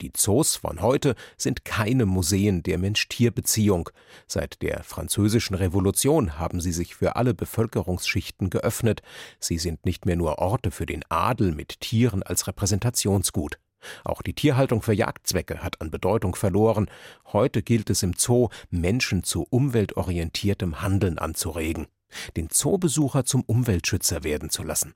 Die 0.00 0.12
Zoos 0.12 0.56
von 0.56 0.80
heute 0.80 1.14
sind 1.36 1.64
keine 1.64 2.06
Museen 2.06 2.62
der 2.62 2.78
Mensch-Tier-Beziehung. 2.78 3.90
Seit 4.26 4.62
der 4.62 4.84
Französischen 4.84 5.54
Revolution 5.54 6.38
haben 6.38 6.60
sie 6.60 6.72
sich 6.72 6.94
für 6.94 7.16
alle 7.16 7.34
Bevölkerungsschichten 7.34 8.50
geöffnet. 8.50 9.02
Sie 9.40 9.58
sind 9.58 9.84
nicht 9.86 10.06
mehr 10.06 10.16
nur 10.16 10.38
Orte 10.38 10.70
für 10.70 10.86
den 10.86 11.02
Adel 11.08 11.52
mit 11.52 11.80
Tieren 11.80 12.22
als 12.22 12.46
Repräsentationsgut. 12.46 13.58
Auch 14.04 14.22
die 14.22 14.34
Tierhaltung 14.34 14.82
für 14.82 14.94
Jagdzwecke 14.94 15.62
hat 15.62 15.80
an 15.80 15.90
Bedeutung 15.90 16.34
verloren. 16.34 16.88
Heute 17.32 17.62
gilt 17.62 17.90
es 17.90 18.02
im 18.02 18.14
Zoo, 18.16 18.48
Menschen 18.70 19.24
zu 19.24 19.46
umweltorientiertem 19.50 20.80
Handeln 20.80 21.18
anzuregen 21.18 21.86
den 22.36 22.50
Zoobesucher 22.50 23.24
zum 23.24 23.42
Umweltschützer 23.42 24.24
werden 24.24 24.50
zu 24.50 24.62
lassen. 24.62 24.94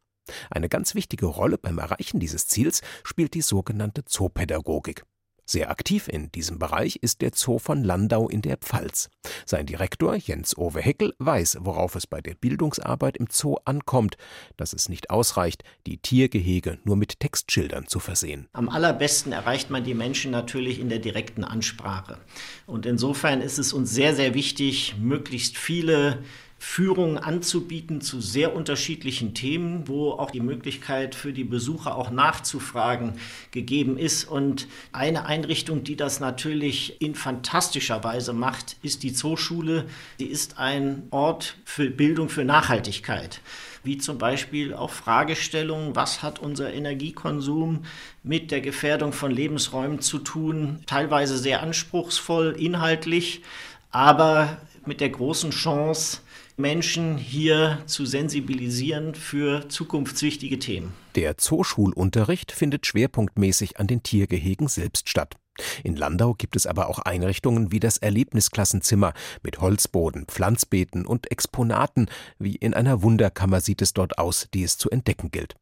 Eine 0.51 0.69
ganz 0.69 0.95
wichtige 0.95 1.27
Rolle 1.27 1.59
beim 1.59 1.79
Erreichen 1.79 2.21
dieses 2.21 2.47
Ziels 2.47 2.83
spielt 3.03 3.35
die 3.35 3.43
sogenannte 3.43 4.05
Zoopädagogik. 4.05 5.05
Sehr 5.51 5.71
aktiv 5.71 6.09
in 6.09 6.31
diesem 6.31 6.59
Bereich 6.59 6.97
ist 6.97 7.23
der 7.23 7.31
Zoo 7.35 7.59
von 7.59 7.83
Landau 7.83 8.29
in 8.29 8.43
der 8.43 8.59
Pfalz. 8.59 9.09
Sein 9.47 9.65
Direktor 9.65 10.15
Jens-Owe 10.15 10.79
Heckel 10.79 11.15
weiß, 11.21 11.61
worauf 11.61 11.95
es 11.95 12.07
bei 12.07 12.21
der 12.21 12.35
Bildungsarbeit 12.35 13.17
im 13.17 13.29
Zoo 13.31 13.57
ankommt, 13.65 14.19
dass 14.59 14.75
es 14.75 14.91
nicht 14.91 15.09
ausreicht, 15.09 15.65
die 15.87 15.97
Tiergehege 15.97 16.81
nur 16.85 16.97
mit 16.97 17.19
Textschildern 17.21 17.87
zu 17.87 17.99
versehen. 17.99 18.47
Am 18.53 18.69
allerbesten 18.69 19.33
erreicht 19.33 19.71
man 19.71 19.85
die 19.85 19.95
Menschen 19.95 20.33
natürlich 20.33 20.81
in 20.81 20.91
der 20.91 20.99
direkten 20.99 21.45
Ansprache. 21.45 22.19
Und 22.67 22.85
insofern 22.85 23.41
ist 23.41 23.57
es 23.57 23.73
uns 23.73 23.91
sehr, 23.91 24.15
sehr 24.15 24.35
wichtig, 24.35 24.97
möglichst 24.99 25.57
viele 25.57 26.25
Führungen 26.59 27.19
anzubieten 27.19 28.01
zu 28.01 28.21
sehr 28.21 28.55
unterschiedlichen 28.55 29.33
Themen, 29.33 29.87
wo 29.87 30.11
auch 30.13 30.31
die 30.31 30.41
Möglichkeit 30.41 31.15
für 31.15 31.33
die 31.33 31.45
Besucher 31.45 31.97
auch 31.97 32.11
nachzufragen 32.11 33.15
gegeben 33.53 33.97
ist. 33.97 34.25
Und 34.25 34.67
eine 34.93 35.27
Einrichtung, 35.27 35.85
die 35.85 35.97
das 35.97 36.19
natürlich 36.19 37.01
in 37.01 37.15
fantastischer 37.15 38.03
Weise 38.03 38.33
macht, 38.33 38.77
ist 38.83 39.05
die 39.05 39.13
Zooschule. 39.13 39.87
Sie 40.19 40.27
ist 40.27 40.59
ein 40.59 41.05
Ort 41.11 41.57
für 41.65 41.91
Bildung 41.91 42.29
für 42.29 42.45
Nachhaltigkeit 42.45 43.41
wie 43.85 43.97
zum 43.97 44.19
Beispiel 44.19 44.75
auch 44.75 44.91
Fragestellungen, 44.91 45.97
was 45.97 46.23
hat 46.23 46.41
unser 46.41 46.75
Energiekonsum 46.75 47.85
mit 48.23 48.51
der 48.51 48.61
Gefährdung 48.61 49.13
von 49.13 49.31
Lebensräumen 49.31 50.01
zu 50.01 50.19
tun, 50.19 50.81
teilweise 50.87 51.39
sehr 51.39 51.63
anspruchsvoll 51.63 52.55
inhaltlich, 52.59 53.43
aber 53.91 54.59
mit 54.85 55.01
der 55.01 55.11
großen 55.11 55.51
Chance, 55.51 56.21
Menschen 56.59 57.17
hier 57.17 57.79
zu 57.87 58.05
sensibilisieren 58.05 59.15
für 59.15 59.69
zukunftswichtige 59.69 60.59
Themen. 60.59 60.93
Der 61.15 61.39
Zooschulunterricht 61.39 62.51
findet 62.51 62.87
schwerpunktmäßig 62.87 63.79
an 63.79 63.87
den 63.87 64.03
Tiergehegen 64.03 64.67
selbst 64.69 65.09
statt. 65.09 65.37
In 65.83 65.97
Landau 65.97 66.35
gibt 66.35 66.57
es 66.57 66.67
aber 66.67 66.89
auch 66.89 66.99
Einrichtungen 67.01 67.73
wie 67.73 67.81
das 67.81 67.99
Erlebnisklassenzimmer 67.99 69.13
mit 69.43 69.61
Holzboden, 69.61 70.27
Pflanzbeeten 70.27 71.07
und 71.07 71.31
Exponaten, 71.31 72.07
wie 72.39 72.57
in 72.57 72.75
einer 72.75 73.03
Wunderkammer 73.03 73.61
sieht 73.61 73.83
es 73.83 73.93
dort 73.93 74.19
aus, 74.19 74.49
die 74.53 74.63
es 74.63 74.79
zu 74.79 74.91
entdecken 74.91 75.31
gilt. 75.31 75.57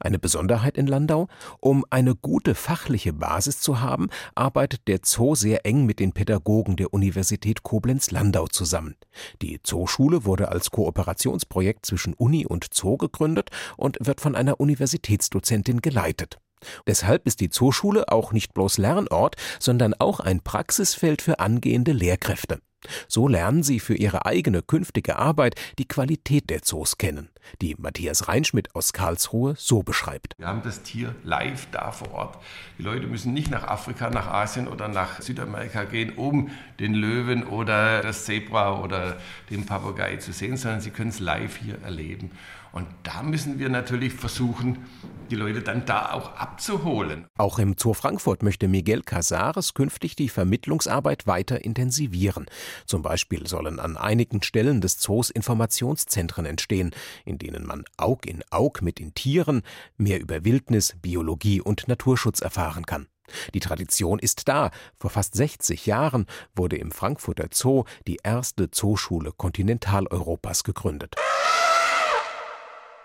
Eine 0.00 0.18
Besonderheit 0.18 0.76
in 0.78 0.86
Landau? 0.86 1.28
Um 1.60 1.84
eine 1.90 2.14
gute 2.14 2.54
fachliche 2.54 3.12
Basis 3.12 3.60
zu 3.60 3.80
haben, 3.80 4.08
arbeitet 4.34 4.88
der 4.88 5.00
Zoo 5.04 5.34
sehr 5.34 5.66
eng 5.66 5.86
mit 5.86 6.00
den 6.00 6.12
Pädagogen 6.12 6.76
der 6.76 6.92
Universität 6.92 7.62
Koblenz-Landau 7.62 8.46
zusammen. 8.46 8.96
Die 9.42 9.62
Zooschule 9.62 10.24
wurde 10.24 10.50
als 10.50 10.70
Kooperationsprojekt 10.70 11.86
zwischen 11.86 12.14
Uni 12.14 12.46
und 12.46 12.68
Zoo 12.72 12.96
gegründet 12.96 13.50
und 13.76 13.98
wird 14.00 14.20
von 14.20 14.34
einer 14.34 14.60
Universitätsdozentin 14.60 15.80
geleitet. 15.80 16.38
Deshalb 16.86 17.26
ist 17.26 17.40
die 17.40 17.50
Zooschule 17.50 18.08
auch 18.08 18.32
nicht 18.32 18.54
bloß 18.54 18.78
Lernort, 18.78 19.36
sondern 19.60 19.94
auch 19.94 20.20
ein 20.20 20.40
Praxisfeld 20.40 21.22
für 21.22 21.38
angehende 21.38 21.92
Lehrkräfte. 21.92 22.60
So 23.08 23.28
lernen 23.28 23.62
sie 23.62 23.80
für 23.80 23.94
ihre 23.94 24.26
eigene 24.26 24.62
künftige 24.62 25.16
Arbeit 25.16 25.54
die 25.78 25.88
Qualität 25.88 26.50
der 26.50 26.62
Zoos 26.62 26.98
kennen, 26.98 27.30
die 27.60 27.74
Matthias 27.78 28.28
Reinschmidt 28.28 28.74
aus 28.74 28.92
Karlsruhe 28.92 29.54
so 29.56 29.82
beschreibt. 29.82 30.34
Wir 30.38 30.48
haben 30.48 30.62
das 30.62 30.82
Tier 30.82 31.14
live 31.22 31.66
da 31.72 31.90
vor 31.92 32.12
Ort. 32.12 32.38
Die 32.78 32.82
Leute 32.82 33.06
müssen 33.06 33.32
nicht 33.32 33.50
nach 33.50 33.64
Afrika, 33.64 34.10
nach 34.10 34.26
Asien 34.26 34.68
oder 34.68 34.88
nach 34.88 35.20
Südamerika 35.20 35.84
gehen, 35.84 36.12
um 36.16 36.50
den 36.80 36.94
Löwen 36.94 37.44
oder 37.44 38.02
das 38.02 38.24
Zebra 38.24 38.80
oder 38.80 39.18
den 39.50 39.66
Papagei 39.66 40.16
zu 40.16 40.32
sehen, 40.32 40.56
sondern 40.56 40.80
sie 40.80 40.90
können 40.90 41.10
es 41.10 41.20
live 41.20 41.56
hier 41.56 41.80
erleben. 41.82 42.30
Und 42.76 42.88
da 43.04 43.22
müssen 43.22 43.58
wir 43.58 43.70
natürlich 43.70 44.12
versuchen, 44.12 44.84
die 45.30 45.34
Leute 45.34 45.62
dann 45.62 45.86
da 45.86 46.12
auch 46.12 46.36
abzuholen. 46.36 47.24
Auch 47.38 47.58
im 47.58 47.74
Zoo 47.78 47.94
Frankfurt 47.94 48.42
möchte 48.42 48.68
Miguel 48.68 49.00
Casares 49.00 49.72
künftig 49.72 50.14
die 50.14 50.28
Vermittlungsarbeit 50.28 51.26
weiter 51.26 51.64
intensivieren. 51.64 52.44
Zum 52.84 53.00
Beispiel 53.00 53.46
sollen 53.46 53.80
an 53.80 53.96
einigen 53.96 54.42
Stellen 54.42 54.82
des 54.82 54.98
Zoos 54.98 55.30
Informationszentren 55.30 56.44
entstehen, 56.44 56.90
in 57.24 57.38
denen 57.38 57.64
man 57.64 57.84
Aug 57.96 58.26
in 58.26 58.44
Aug 58.50 58.82
mit 58.82 58.98
den 58.98 59.14
Tieren 59.14 59.62
mehr 59.96 60.20
über 60.20 60.44
Wildnis, 60.44 60.96
Biologie 61.00 61.62
und 61.62 61.88
Naturschutz 61.88 62.42
erfahren 62.42 62.84
kann. 62.84 63.06
Die 63.54 63.60
Tradition 63.60 64.18
ist 64.18 64.48
da. 64.48 64.70
Vor 64.98 65.08
fast 65.08 65.34
60 65.34 65.86
Jahren 65.86 66.26
wurde 66.54 66.76
im 66.76 66.92
Frankfurter 66.92 67.46
Zoo 67.50 67.84
die 68.06 68.18
erste 68.22 68.70
Zooschule 68.70 69.32
Kontinentaleuropas 69.32 70.62
gegründet. 70.62 71.16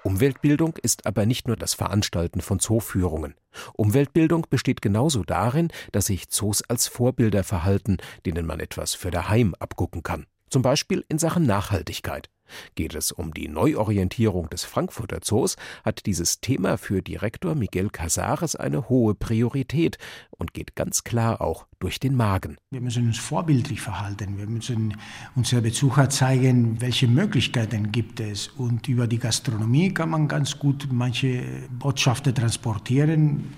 Umweltbildung 0.04 0.78
ist 0.82 1.06
aber 1.06 1.26
nicht 1.26 1.48
nur 1.48 1.56
das 1.56 1.76
Veranstalten 1.76 2.42
von 2.42 2.60
Zooführungen. 2.60 3.36
Umweltbildung 3.74 4.48
besteht 4.50 4.82
genauso 4.82 5.24
darin, 5.24 5.70
dass 5.92 6.08
sich 6.08 6.30
Zoos 6.30 6.64
als 6.64 6.88
Vorbilder 6.88 7.44
verhalten, 7.44 7.98
denen 8.26 8.46
man 8.46 8.60
etwas 8.60 8.96
für 8.96 9.12
daheim 9.12 9.54
abgucken 9.60 10.02
kann. 10.02 10.26
Zum 10.50 10.64
Beispiel 10.64 11.06
in 11.08 11.20
Sachen 11.20 11.46
Nachhaltigkeit. 11.46 12.30
Geht 12.76 12.96
es 12.96 13.12
um 13.12 13.34
die 13.34 13.48
Neuorientierung 13.48 14.50
des 14.50 14.64
Frankfurter 14.64 15.22
Zoos, 15.22 15.56
hat 15.84 16.06
dieses 16.06 16.42
Thema 16.42 16.78
für 16.78 17.02
Direktor 17.02 17.56
Miguel 17.56 17.90
Casares 17.90 18.56
eine 18.56 18.90
hohe 18.90 19.16
Priorität 19.16 19.98
und 20.32 20.54
geht 20.54 20.76
ganz 20.76 21.04
klar 21.04 21.42
auch 21.42 21.68
durch 21.80 22.00
den 22.00 22.16
Magen. 22.16 22.58
Wir 22.70 22.82
müssen 22.82 23.08
uns 23.08 23.18
vorbildlich 23.18 23.82
verhalten. 23.82 24.38
Wir 24.38 24.48
müssen 24.48 24.96
unseren 25.36 25.64
Besucher 25.64 26.10
zeigen, 26.10 26.80
welche 26.80 27.08
Möglichkeiten 27.08 27.92
gibt 27.92 28.20
es. 28.20 28.48
Und 28.48 28.88
über 28.88 29.08
die 29.08 29.20
Gastronomie 29.20 29.94
kann 29.94 30.10
man 30.10 30.28
ganz 30.28 30.58
gut 30.58 30.88
manche 30.92 31.44
Botschaften 31.80 32.34
transportieren 32.34 33.54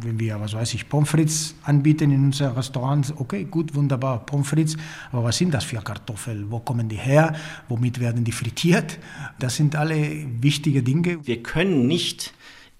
wenn 0.00 0.18
wir, 0.20 0.40
was 0.40 0.54
weiß 0.54 0.74
ich, 0.74 0.88
Pommes 0.88 1.08
frites 1.08 1.54
anbieten 1.62 2.10
in 2.10 2.24
unseren 2.26 2.54
Restaurants, 2.54 3.12
okay, 3.16 3.44
gut, 3.44 3.74
wunderbar, 3.74 4.24
Pommes 4.24 4.48
frites, 4.48 4.76
aber 5.12 5.24
was 5.24 5.38
sind 5.38 5.52
das 5.52 5.64
für 5.64 5.80
Kartoffeln? 5.80 6.50
Wo 6.50 6.60
kommen 6.60 6.88
die 6.88 6.96
her? 6.96 7.34
Womit 7.68 8.00
werden 8.00 8.24
die 8.24 8.32
frittiert? 8.32 8.98
Das 9.38 9.56
sind 9.56 9.76
alle 9.76 10.26
wichtige 10.40 10.82
Dinge. 10.82 11.26
Wir 11.26 11.42
können 11.42 11.86
nicht 11.86 12.34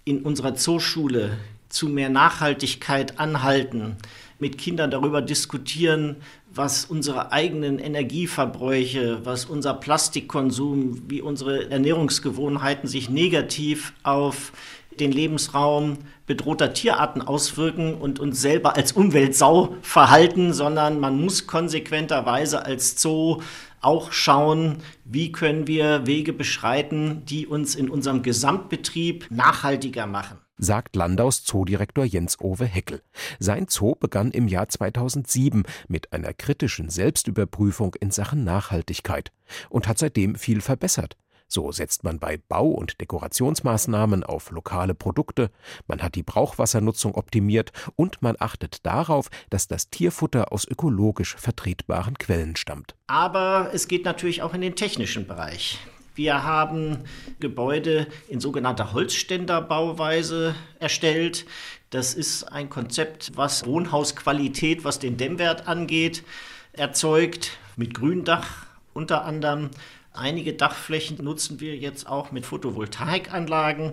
in 0.04 0.22
unserer 0.22 0.54
Zooschule 0.54 1.38
zu 1.68 1.88
mehr 1.88 2.08
Nachhaltigkeit 2.08 3.18
anhalten, 3.18 3.96
mit 4.38 4.58
Kindern 4.58 4.90
darüber 4.90 5.22
diskutieren, 5.22 6.16
was 6.54 6.84
unsere 6.84 7.32
eigenen 7.32 7.78
Energieverbräuche, 7.78 9.24
was 9.24 9.44
unser 9.44 9.74
Plastikkonsum, 9.74 11.02
wie 11.08 11.20
unsere 11.20 11.70
Ernährungsgewohnheiten 11.70 12.88
sich 12.88 13.10
negativ 13.10 13.92
auf 14.02 14.52
den 15.00 15.12
Lebensraum 15.12 15.98
bedrohter 16.26 16.72
Tierarten 16.72 17.22
auswirken 17.22 17.94
und 17.94 18.20
uns 18.20 18.40
selber 18.40 18.76
als 18.76 18.92
Umweltsau 18.92 19.76
verhalten, 19.82 20.52
sondern 20.52 21.00
man 21.00 21.20
muss 21.20 21.46
konsequenterweise 21.46 22.64
als 22.64 23.00
Zoo 23.00 23.40
auch 23.80 24.12
schauen, 24.12 24.78
wie 25.04 25.32
können 25.32 25.66
wir 25.66 26.06
Wege 26.06 26.32
beschreiten, 26.32 27.22
die 27.26 27.46
uns 27.46 27.74
in 27.74 27.88
unserem 27.88 28.22
Gesamtbetrieb 28.22 29.26
nachhaltiger 29.30 30.06
machen 30.06 30.38
sagt 30.58 30.96
Landaus 30.96 31.44
Zoodirektor 31.44 32.04
Jens-Owe 32.04 32.64
Heckel. 32.64 33.02
Sein 33.38 33.66
Zoo 33.68 33.94
begann 33.94 34.30
im 34.30 34.48
Jahr 34.48 34.68
2007 34.68 35.64
mit 35.88 36.12
einer 36.12 36.32
kritischen 36.32 36.88
Selbstüberprüfung 36.88 37.94
in 37.96 38.10
Sachen 38.10 38.44
Nachhaltigkeit 38.44 39.32
und 39.68 39.86
hat 39.88 39.98
seitdem 39.98 40.34
viel 40.34 40.60
verbessert. 40.60 41.16
So 41.48 41.70
setzt 41.70 42.02
man 42.02 42.18
bei 42.18 42.38
Bau- 42.48 42.70
und 42.70 43.00
Dekorationsmaßnahmen 43.00 44.24
auf 44.24 44.50
lokale 44.50 44.94
Produkte, 44.94 45.50
man 45.86 46.02
hat 46.02 46.16
die 46.16 46.24
Brauchwassernutzung 46.24 47.14
optimiert 47.14 47.72
und 47.94 48.20
man 48.20 48.36
achtet 48.38 48.84
darauf, 48.84 49.28
dass 49.50 49.68
das 49.68 49.88
Tierfutter 49.90 50.52
aus 50.52 50.66
ökologisch 50.66 51.36
vertretbaren 51.36 52.18
Quellen 52.18 52.56
stammt. 52.56 52.96
Aber 53.06 53.70
es 53.72 53.86
geht 53.86 54.04
natürlich 54.04 54.42
auch 54.42 54.54
in 54.54 54.60
den 54.60 54.74
technischen 54.74 55.26
Bereich. 55.26 55.78
Wir 56.16 56.44
haben 56.44 57.04
Gebäude 57.40 58.06
in 58.28 58.40
sogenannter 58.40 58.92
Holzständerbauweise 58.92 60.54
erstellt. 60.80 61.44
Das 61.90 62.14
ist 62.14 62.44
ein 62.44 62.70
Konzept, 62.70 63.32
was 63.36 63.66
Wohnhausqualität, 63.66 64.82
was 64.82 64.98
den 64.98 65.18
Dämmwert 65.18 65.68
angeht, 65.68 66.24
erzeugt 66.72 67.58
mit 67.76 67.92
Gründach 67.94 68.65
unter 68.96 69.24
anderem. 69.24 69.70
Einige 70.12 70.54
Dachflächen 70.54 71.22
nutzen 71.22 71.60
wir 71.60 71.76
jetzt 71.76 72.08
auch 72.08 72.32
mit 72.32 72.46
Photovoltaikanlagen. 72.46 73.92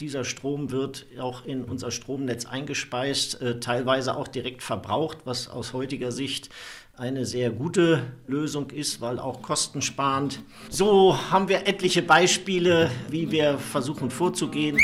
Dieser 0.00 0.24
Strom 0.24 0.72
wird 0.72 1.06
auch 1.20 1.44
in 1.46 1.62
unser 1.62 1.92
Stromnetz 1.92 2.44
eingespeist, 2.44 3.40
äh, 3.40 3.60
teilweise 3.60 4.16
auch 4.16 4.26
direkt 4.26 4.64
verbraucht, 4.64 5.18
was 5.24 5.48
aus 5.48 5.72
heutiger 5.72 6.10
Sicht 6.10 6.50
eine 6.96 7.24
sehr 7.24 7.50
gute 7.50 8.02
Lösung 8.26 8.70
ist, 8.70 9.00
weil 9.00 9.20
auch 9.20 9.40
kostensparend. 9.40 10.40
So 10.68 11.16
haben 11.30 11.48
wir 11.48 11.68
etliche 11.68 12.02
Beispiele, 12.02 12.90
wie 13.08 13.30
wir 13.30 13.56
versuchen 13.58 14.10
vorzugehen. 14.10 14.76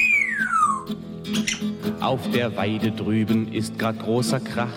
Auf 2.01 2.31
der 2.31 2.57
Weide 2.57 2.93
drüben 2.93 3.53
ist 3.53 3.77
grad 3.79 3.99
großer 3.99 4.39
Krach. 4.39 4.73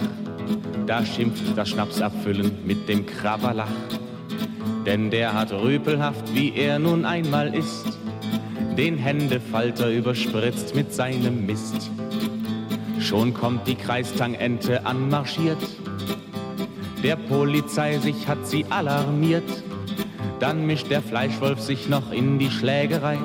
Da 0.87 1.05
schimpft 1.05 1.55
das 1.55 1.69
Schnapsabfüllen 1.69 2.65
mit 2.65 2.89
dem 2.89 3.05
Krabalach. 3.05 3.69
Denn 4.85 5.11
der 5.11 5.33
hat 5.33 5.51
rüpelhaft, 5.51 6.33
wie 6.33 6.53
er 6.55 6.79
nun 6.79 7.05
einmal 7.05 7.53
ist, 7.53 7.99
den 8.77 8.97
Händefalter 8.97 9.91
überspritzt 9.91 10.75
mit 10.75 10.93
seinem 10.93 11.45
Mist. 11.45 11.91
Schon 12.99 13.33
kommt 13.33 13.67
die 13.67 13.75
Kreistangente 13.75 14.85
anmarschiert, 14.85 15.57
der 17.03 17.15
Polizei 17.15 17.97
sich 17.97 18.27
hat 18.27 18.45
sie 18.45 18.65
alarmiert. 18.69 19.49
Dann 20.41 20.65
mischt 20.65 20.89
der 20.89 21.01
Fleischwolf 21.01 21.61
sich 21.61 21.87
noch 21.87 22.11
in 22.11 22.39
die 22.39 22.49
Schlägerei. 22.49 23.17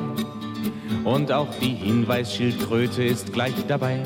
Und 1.02 1.32
auch 1.32 1.52
die 1.60 1.74
Hinweisschildkröte 1.74 3.02
ist 3.02 3.32
gleich 3.32 3.54
dabei. 3.66 4.02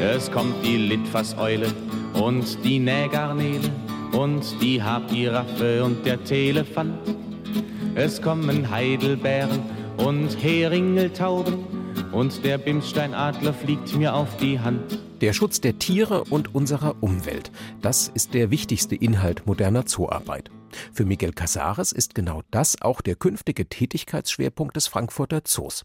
Es 0.00 0.30
kommt 0.30 0.64
die 0.64 0.76
Litfasseule 0.76 1.66
und 2.14 2.64
die 2.64 2.78
Nähgarnele 2.78 3.70
und 4.16 4.60
die 4.62 4.82
Habgiraffe 4.82 5.84
und 5.84 6.06
der 6.06 6.22
Telefant. 6.24 6.98
Es 7.94 8.22
kommen 8.22 8.70
Heidelbeeren 8.70 9.62
und 9.98 10.42
Heringeltauben 10.42 11.64
und 12.12 12.44
der 12.44 12.58
Bimssteinadler 12.58 13.52
fliegt 13.52 13.94
mir 13.94 14.14
auf 14.14 14.36
die 14.38 14.58
Hand. 14.58 14.98
Der 15.20 15.32
Schutz 15.32 15.60
der 15.60 15.78
Tiere 15.78 16.24
und 16.24 16.54
unserer 16.54 17.02
Umwelt, 17.02 17.50
das 17.82 18.08
ist 18.08 18.34
der 18.34 18.50
wichtigste 18.50 18.94
Inhalt 18.94 19.46
moderner 19.46 19.86
Zooarbeit. 19.86 20.50
Für 20.92 21.04
Miguel 21.04 21.32
Casares 21.32 21.92
ist 21.92 22.14
genau 22.14 22.42
das 22.50 22.80
auch 22.80 23.00
der 23.00 23.16
künftige 23.16 23.68
Tätigkeitsschwerpunkt 23.68 24.76
des 24.76 24.88
Frankfurter 24.88 25.44
Zoos. 25.44 25.84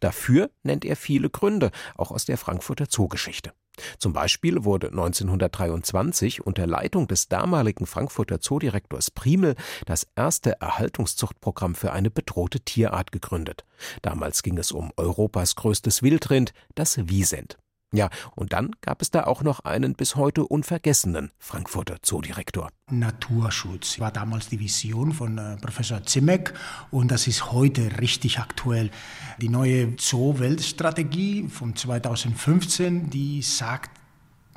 Dafür 0.00 0.50
nennt 0.62 0.84
er 0.84 0.96
viele 0.96 1.28
Gründe, 1.30 1.70
auch 1.96 2.10
aus 2.10 2.24
der 2.24 2.38
Frankfurter 2.38 2.88
Zoogeschichte. 2.88 3.52
Zum 3.98 4.12
Beispiel 4.12 4.64
wurde 4.64 4.88
1923 4.88 6.44
unter 6.44 6.66
Leitung 6.66 7.08
des 7.08 7.28
damaligen 7.28 7.86
Frankfurter 7.86 8.40
Zoodirektors 8.40 9.10
Primel 9.10 9.54
das 9.86 10.06
erste 10.16 10.60
Erhaltungszuchtprogramm 10.60 11.74
für 11.74 11.92
eine 11.92 12.10
bedrohte 12.10 12.60
Tierart 12.60 13.12
gegründet. 13.12 13.64
Damals 14.02 14.42
ging 14.42 14.58
es 14.58 14.72
um 14.72 14.92
Europas 14.96 15.54
größtes 15.56 16.02
Wildrind, 16.02 16.52
das 16.74 16.98
Wiesent. 17.08 17.58
Ja, 17.92 18.10
und 18.34 18.52
dann 18.52 18.72
gab 18.82 19.00
es 19.00 19.10
da 19.10 19.24
auch 19.24 19.42
noch 19.42 19.60
einen 19.60 19.94
bis 19.94 20.14
heute 20.14 20.44
unvergessenen 20.44 21.30
Frankfurter 21.38 21.96
Zoodirektor. 22.02 22.68
Naturschutz 22.90 23.98
war 23.98 24.12
damals 24.12 24.48
die 24.48 24.60
Vision 24.60 25.12
von 25.12 25.38
äh, 25.38 25.56
Professor 25.56 26.02
Zimmeck 26.02 26.52
und 26.90 27.10
das 27.10 27.26
ist 27.26 27.50
heute 27.50 27.98
richtig 28.00 28.40
aktuell. 28.40 28.90
Die 29.40 29.48
neue 29.48 29.94
Zoo-Weltstrategie 29.98 31.48
von 31.48 31.76
2015, 31.76 33.08
die 33.08 33.40
sagt, 33.40 33.90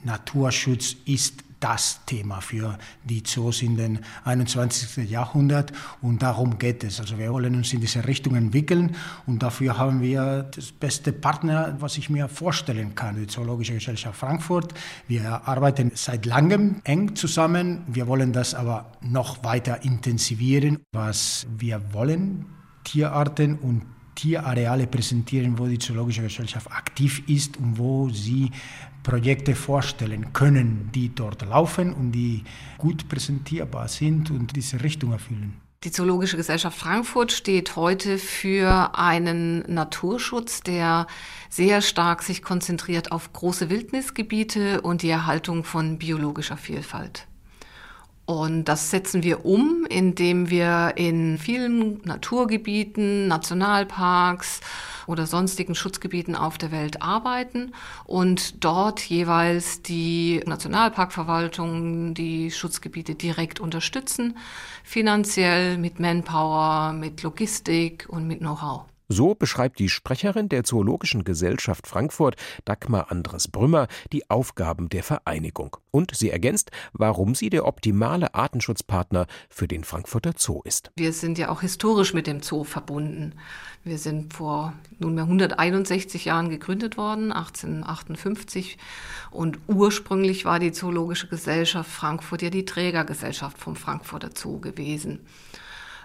Naturschutz 0.03 0.97
ist 1.05 1.45
das 1.62 2.01
Thema 2.06 2.41
für 2.41 2.77
die 3.06 3.24
Zoos 3.24 3.62
in 3.62 3.77
den 3.77 4.00
21. 4.25 5.10
Jahrhundert 5.10 5.72
und 6.01 6.22
darum 6.22 6.58
geht 6.58 6.84
es. 6.84 7.00
Also 7.00 7.18
wir 7.18 7.32
wollen 7.32 7.56
uns 7.56 7.72
in 7.72 7.80
diese 7.80 8.06
Richtung 8.06 8.36
entwickeln 8.36 8.96
und 9.25 9.41
dafür 9.41 9.77
haben 9.77 10.01
wir 10.01 10.50
das 10.53 10.74
beste 10.74 11.13
Partner, 11.13 11.77
was 11.80 11.98
ich 11.98 12.10
mir 12.10 12.27
vorstellen 12.27 12.96
kann, 12.96 13.15
die 13.15 13.27
Zoologische 13.27 13.74
Gesellschaft 13.74 14.20
Frankfurt. 14.20 14.74
Wir 15.08 15.48
arbeiten 15.48 15.91
seit 15.96 16.25
langem 16.25 16.82
eng 16.84 17.15
zusammen. 17.15 17.84
Wir 17.88 18.08
wollen 18.08 18.34
das 18.34 18.53
aber 18.53 18.91
noch 19.01 19.44
weiter 19.44 19.84
intensivieren. 19.84 20.80
Was 20.91 21.46
wir 21.58 21.94
wollen, 21.94 22.48
Tierarten 22.84 23.58
und 23.60 23.84
Tierareale 24.22 24.86
präsentieren, 24.86 25.58
wo 25.58 25.66
die 25.66 25.80
Zoologische 25.80 26.22
Gesellschaft 26.22 26.72
aktiv 26.72 27.24
ist 27.28 27.58
und 27.58 27.80
wo 27.80 28.08
sie 28.10 28.51
Projekte 29.01 29.56
vorstellen 29.56 30.32
können, 30.32 30.92
die 30.94 31.10
dort 31.10 31.42
laufen 31.42 31.92
und 31.92 32.12
die 32.12 32.44
gut 32.78 33.10
präsentierbar 33.10 33.88
sind 33.88 34.30
und 34.30 34.56
diese 34.56 34.84
Richtung 34.84 35.12
erfüllen. 35.13 35.60
Die 35.84 35.92
Zoologische 35.92 36.38
Gesellschaft 36.38 36.78
Frankfurt 36.78 37.32
steht 37.32 37.75
heute 37.75 38.20
für 38.20 38.92
einen 38.94 39.63
Naturschutz, 39.74 40.62
der 40.62 41.08
sehr 41.50 41.82
stark 41.82 42.22
sich 42.22 42.44
konzentriert 42.44 43.12
auf 43.12 43.34
große 43.34 43.72
Wildnisgebiete 43.72 44.82
und 44.82 45.01
die 45.01 45.10
Erhaltung 45.10 45.63
von 45.63 45.98
biologischer 45.98 46.58
Vielfalt. 46.58 47.25
Und 48.25 48.66
das 48.66 48.92
setzen 48.92 49.24
wir 49.24 49.46
um, 49.46 49.86
indem 49.90 50.50
wir 50.50 50.94
in 50.96 51.38
vielen 51.38 52.01
Naturgebieten, 52.04 53.28
Nationalparks 53.28 54.62
oder 55.08 55.25
sonstigen 55.25 55.75
Schutzgebieten 55.75 56.36
auf 56.36 56.58
der 56.58 56.72
Welt 56.72 57.01
arbeiten 57.01 57.74
und 58.06 58.63
dort 58.63 59.01
jeweils 59.01 59.82
die 59.82 60.42
Nationalparkverwaltung, 60.46 62.13
die 62.13 62.51
Schutzgebiete 62.51 63.16
direkt 63.16 63.60
unterstützen, 63.60 64.38
finanziell 64.84 65.78
mit 65.78 66.00
Manpower, 66.00 66.94
mit 66.94 67.24
Logistik 67.24 68.06
und 68.10 68.28
mit 68.28 68.40
Know-how. 68.40 68.86
So 69.12 69.36
beschreibt 69.36 69.80
die 69.80 69.89
Sprecherin 69.89 70.48
der 70.48 70.63
Zoologischen 70.63 71.25
Gesellschaft 71.25 71.86
Frankfurt, 71.86 72.38
Dagmar 72.63 73.12
Andres 73.12 73.50
Brümmer, 73.50 73.89
die 74.13 74.30
Aufgaben 74.30 74.88
der 74.88 75.03
Vereinigung. 75.03 75.75
Und 75.91 76.15
sie 76.15 76.30
ergänzt, 76.30 76.72
warum 76.94 77.36
sie 77.36 77.50
der 77.50 77.65
optimale 77.65 78.34
Artenschutzpartner 78.34 79.27
für 79.50 79.68
den 79.68 79.84
Frankfurter 79.84 80.32
Zoo 80.38 80.62
ist. 80.63 80.91
Wir 80.96 81.12
sind 81.12 81.38
ja 81.38 81.50
auch 81.50 81.60
historisch 81.60 82.13
mit 82.13 82.25
dem 82.25 82.41
Zoo 82.41 82.63
verbunden. 82.63 83.34
Wir 83.84 83.98
sind 83.98 84.34
vor 84.34 84.75
nunmehr 84.98 85.25
161 85.25 86.24
Jahren 86.24 86.50
gegründet 86.50 86.96
worden, 86.96 87.34
1858. 87.34 88.77
Und 89.30 89.60
ursprünglich 89.68 90.46
war 90.46 90.60
die 90.60 90.72
Zoologische 90.72 91.27
Gesellschaft 91.27 91.91
Frankfurt 91.91 92.44
ja 92.44 92.50
die 92.50 92.63
Trägergesellschaft 92.63 93.58
vom 93.58 93.75
Frankfurter 93.75 94.30
Zoo 94.34 94.62
gewesen 94.62 95.20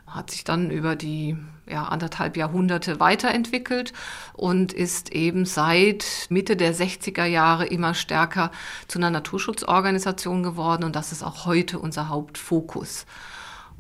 hat 0.07 0.31
sich 0.31 0.45
dann 0.45 0.71
über 0.71 0.97
die 0.97 1.37
ja, 1.69 1.85
anderthalb 1.85 2.37
Jahrhunderte 2.37 3.01
weiterentwickelt 3.01 3.93
und 4.33 4.73
ist 4.73 5.13
eben 5.13 5.45
seit 5.45 6.27
Mitte 6.29 6.57
der 6.57 6.75
60er 6.75 7.25
Jahre 7.25 7.67
immer 7.67 7.95
stärker 7.95 8.51
zu 8.87 8.99
einer 8.99 9.11
Naturschutzorganisation 9.11 10.43
geworden 10.43 10.85
und 10.85 10.95
das 10.95 11.13
ist 11.13 11.23
auch 11.23 11.45
heute 11.45 11.79
unser 11.79 12.09
Hauptfokus. 12.09 13.07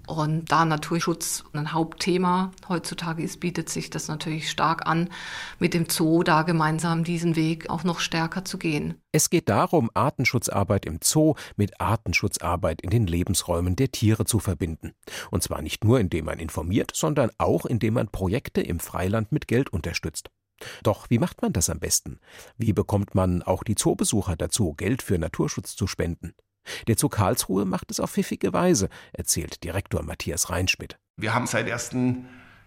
Und 0.06 0.52
da 0.52 0.64
Naturschutz 0.64 1.44
ein 1.52 1.72
Hauptthema 1.72 2.52
heutzutage 2.68 3.22
ist, 3.22 3.40
bietet 3.40 3.68
sich 3.68 3.90
das 3.90 4.08
natürlich 4.08 4.50
stark 4.50 4.86
an, 4.86 5.10
mit 5.58 5.75
dem 5.75 5.88
Zoo 5.88 6.22
da 6.22 6.42
gemeinsam 6.42 7.02
diesen 7.02 7.34
Weg 7.34 7.68
auch 7.70 7.82
noch 7.82 7.98
stärker 7.98 8.44
zu 8.44 8.58
gehen. 8.58 9.00
Es 9.12 9.30
geht 9.30 9.48
darum, 9.48 9.90
Artenschutzarbeit 9.94 10.86
im 10.86 11.00
Zoo 11.02 11.34
mit 11.56 11.80
Artenschutzarbeit 11.80 12.82
in 12.82 12.90
den 12.90 13.06
Lebensräumen 13.06 13.75
der 13.75 13.90
Tiere 13.90 14.25
zu 14.25 14.38
verbinden. 14.38 14.92
Und 15.30 15.42
zwar 15.42 15.60
nicht 15.60 15.84
nur, 15.84 15.98
indem 15.98 16.26
man 16.26 16.38
informiert, 16.38 16.92
sondern 16.94 17.31
auch, 17.38 17.66
indem 17.66 17.94
man 17.94 18.09
Projekte 18.09 18.61
im 18.61 18.78
Freiland 18.78 19.33
mit 19.33 19.48
Geld 19.48 19.70
unterstützt. 19.72 20.31
Doch 20.83 21.11
wie 21.11 21.18
macht 21.18 21.42
man 21.42 21.52
das 21.52 21.68
am 21.68 21.81
besten? 21.81 22.18
Wie 22.57 22.72
bekommt 22.72 23.14
man 23.14 23.42
auch 23.42 23.62
die 23.62 23.74
Zoobesucher 23.74 24.37
dazu, 24.37 24.74
Geld 24.74 25.02
für 25.02 25.18
Naturschutz 25.18 25.76
zu 25.76 25.87
spenden? 25.87 26.35
Der 26.88 26.96
Zoo 26.96 27.09
Karlsruhe 27.09 27.64
macht 27.64 27.90
es 27.90 28.00
auf 28.00 28.11
pfiffige 28.11 28.52
Weise, 28.52 28.88
erzählt 29.12 29.64
Direktor 29.64 30.02
Matthias 30.02 30.50
Reinschmidt. 30.50 30.98
Wir 31.16 31.35
haben 31.35 31.46
seit 31.46 31.70
1. 31.70 31.90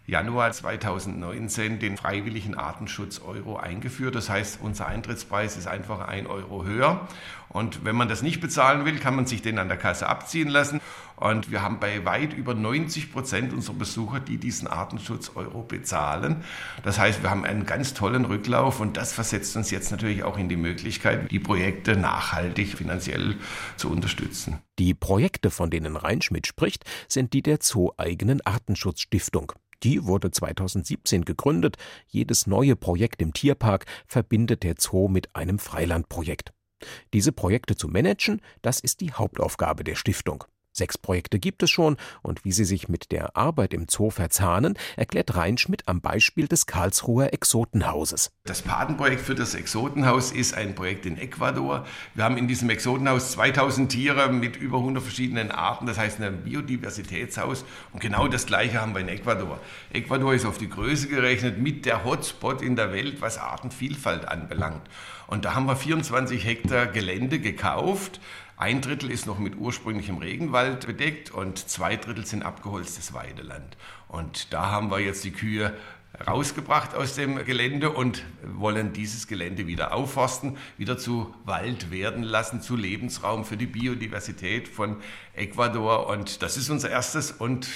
Januar 0.10 0.52
2019 0.52 1.80
den 1.80 1.98
freiwilligen 1.98 2.56
Artenschutz 2.56 3.20
Euro 3.20 3.58
eingeführt. 3.58 4.16
Das 4.16 4.30
heißt, 4.30 4.60
unser 4.62 4.88
Eintrittspreis 4.88 5.58
ist 5.58 5.68
einfach 5.68 6.08
ein 6.08 6.28
Euro 6.28 6.66
höher. 6.66 7.08
Und 7.50 7.84
wenn 7.84 7.96
man 7.96 8.08
das 8.08 8.22
nicht 8.22 8.42
bezahlen 8.42 8.86
will, 8.86 9.00
kann 9.00 9.16
man 9.16 9.26
sich 9.26 9.42
den 9.42 9.58
an 9.58 9.68
der 9.68 9.78
Kasse 9.78 10.08
abziehen 10.08 10.50
lassen. 10.50 10.82
Und 11.16 11.52
wir 11.52 11.62
haben 11.62 11.80
bei 11.80 12.06
weit 12.06 12.34
über 12.34 12.54
90 12.54 13.12
Prozent 13.12 13.54
unserer 13.54 13.76
Besucher, 13.76 14.20
die 14.20 14.38
diesen 14.38 14.68
Artenschutz 14.68 15.32
Euro 15.36 15.64
bezahlen. 15.64 16.44
Das 16.84 16.98
heißt, 16.98 17.24
wir 17.24 17.30
haben 17.30 17.44
einen 17.44 17.66
ganz 17.66 17.94
tollen 17.94 18.26
Rücklauf 18.26 18.80
und 18.80 18.96
das 18.96 19.14
versetzt 19.14 19.58
uns 19.58 19.70
jetzt 19.70 19.92
natürlich 19.92 20.24
auch 20.24 20.38
in 20.38 20.48
die 20.48 20.56
Möglichkeit, 20.56 21.30
die 21.30 21.40
Projekte 21.40 21.98
nachhaltig 21.98 22.78
finanziell 22.78 23.36
zu 23.76 23.90
unterstützen. 23.90 24.60
Die 24.78 24.94
Projekte, 24.94 25.52
von 25.52 25.70
denen 25.70 25.98
Reinschmidt 25.98 26.48
spricht, 26.48 26.86
sind 27.10 27.34
die 27.34 27.42
der 27.42 27.58
Zoo-eigenen 27.62 28.40
Artenschutzstiftung. 28.46 29.52
Die 29.84 30.06
wurde 30.06 30.32
2017 30.32 31.26
gegründet. 31.26 31.78
Jedes 32.08 32.48
neue 32.48 32.76
Projekt 32.76 33.22
im 33.22 33.34
Tierpark 33.34 33.86
verbindet 34.08 34.64
der 34.64 34.76
Zoo 34.78 35.08
mit 35.08 35.36
einem 35.36 35.60
Freilandprojekt. 35.60 36.52
Diese 37.14 37.32
Projekte 37.32 37.76
zu 37.76 37.88
managen, 37.88 38.42
das 38.62 38.80
ist 38.80 39.02
die 39.02 39.14
Hauptaufgabe 39.14 39.84
der 39.84 39.96
Stiftung. 39.96 40.44
Sechs 40.80 40.98
Projekte 40.98 41.40
gibt 41.40 41.62
es 41.62 41.70
schon 41.70 41.98
und 42.22 42.46
wie 42.46 42.54
sie 42.54 42.64
sich 42.64 42.88
mit 42.88 43.12
der 43.12 43.36
Arbeit 43.36 43.74
im 43.74 43.88
Zoo 43.90 44.12
verzahnen, 44.12 44.78
erklärt 44.96 45.36
Reinschmidt 45.36 45.90
am 45.90 46.00
Beispiel 46.00 46.48
des 46.48 46.68
Karlsruher 46.68 47.34
Exotenhauses. 47.34 48.32
Das 48.46 48.62
Patenprojekt 48.62 49.20
für 49.20 49.36
das 49.36 49.56
Exotenhaus 49.56 50.32
ist 50.32 50.54
ein 50.54 50.76
Projekt 50.76 51.06
in 51.06 51.18
Ecuador. 51.18 51.86
Wir 52.16 52.24
haben 52.24 52.38
in 52.38 52.48
diesem 52.48 52.70
Exotenhaus 52.70 53.34
2000 53.34 53.92
Tiere 53.92 54.32
mit 54.32 54.56
über 54.56 54.78
100 54.78 55.04
verschiedenen 55.04 55.52
Arten, 55.52 55.86
das 55.86 55.98
heißt 55.98 56.22
ein 56.22 56.46
Biodiversitätshaus 56.46 57.66
und 57.92 58.00
genau 58.00 58.30
das 58.30 58.46
gleiche 58.46 58.80
haben 58.80 58.94
wir 58.94 59.02
in 59.02 59.10
Ecuador. 59.10 59.60
Ecuador 59.92 60.34
ist 60.34 60.46
auf 60.46 60.60
die 60.60 60.70
Größe 60.70 61.10
gerechnet 61.10 61.58
mit 61.58 61.86
der 61.86 62.06
Hotspot 62.06 62.62
in 62.62 62.78
der 62.78 62.94
Welt, 62.94 63.20
was 63.20 63.38
Artenvielfalt 63.38 64.30
anbelangt. 64.30 64.84
Und 65.28 65.44
da 65.46 65.54
haben 65.56 65.66
wir 65.66 65.76
24 65.76 66.44
Hektar 66.44 66.88
Gelände 66.88 67.40
gekauft, 67.40 68.20
ein 68.60 68.82
Drittel 68.82 69.10
ist 69.10 69.26
noch 69.26 69.40
mit 69.40 69.56
ursprünglichem 69.56 70.18
Regenwald 70.18 70.86
bedeckt 70.86 71.32
und 71.32 71.70
zwei 71.70 71.96
Drittel 71.96 72.26
sind 72.26 72.44
abgeholztes 72.44 73.14
Weideland. 73.14 73.78
Und 74.10 74.52
da 74.52 74.70
haben 74.70 74.92
wir 74.92 75.00
jetzt 75.00 75.24
die 75.24 75.32
Kühe 75.32 75.74
rausgebracht 76.28 76.94
aus 76.94 77.16
dem 77.16 77.38
Gelände 77.46 77.90
und 77.92 78.26
wollen 78.44 78.92
dieses 78.92 79.28
Gelände 79.28 79.66
wieder 79.66 79.94
aufforsten, 79.94 80.58
wieder 80.78 80.98
zu 80.98 81.34
Wald 81.46 81.90
werden 81.90 82.24
lassen, 82.24 82.62
zu 82.62 82.76
Lebensraum 82.76 83.46
für 83.46 83.56
die 83.56 83.66
Biodiversität 83.66 84.68
von 84.68 84.98
Ecuador. 85.36 86.08
Und 86.08 86.42
das 86.42 86.58
ist 86.58 86.70
unser 86.70 86.90
erstes 86.90 87.32
und 87.32 87.70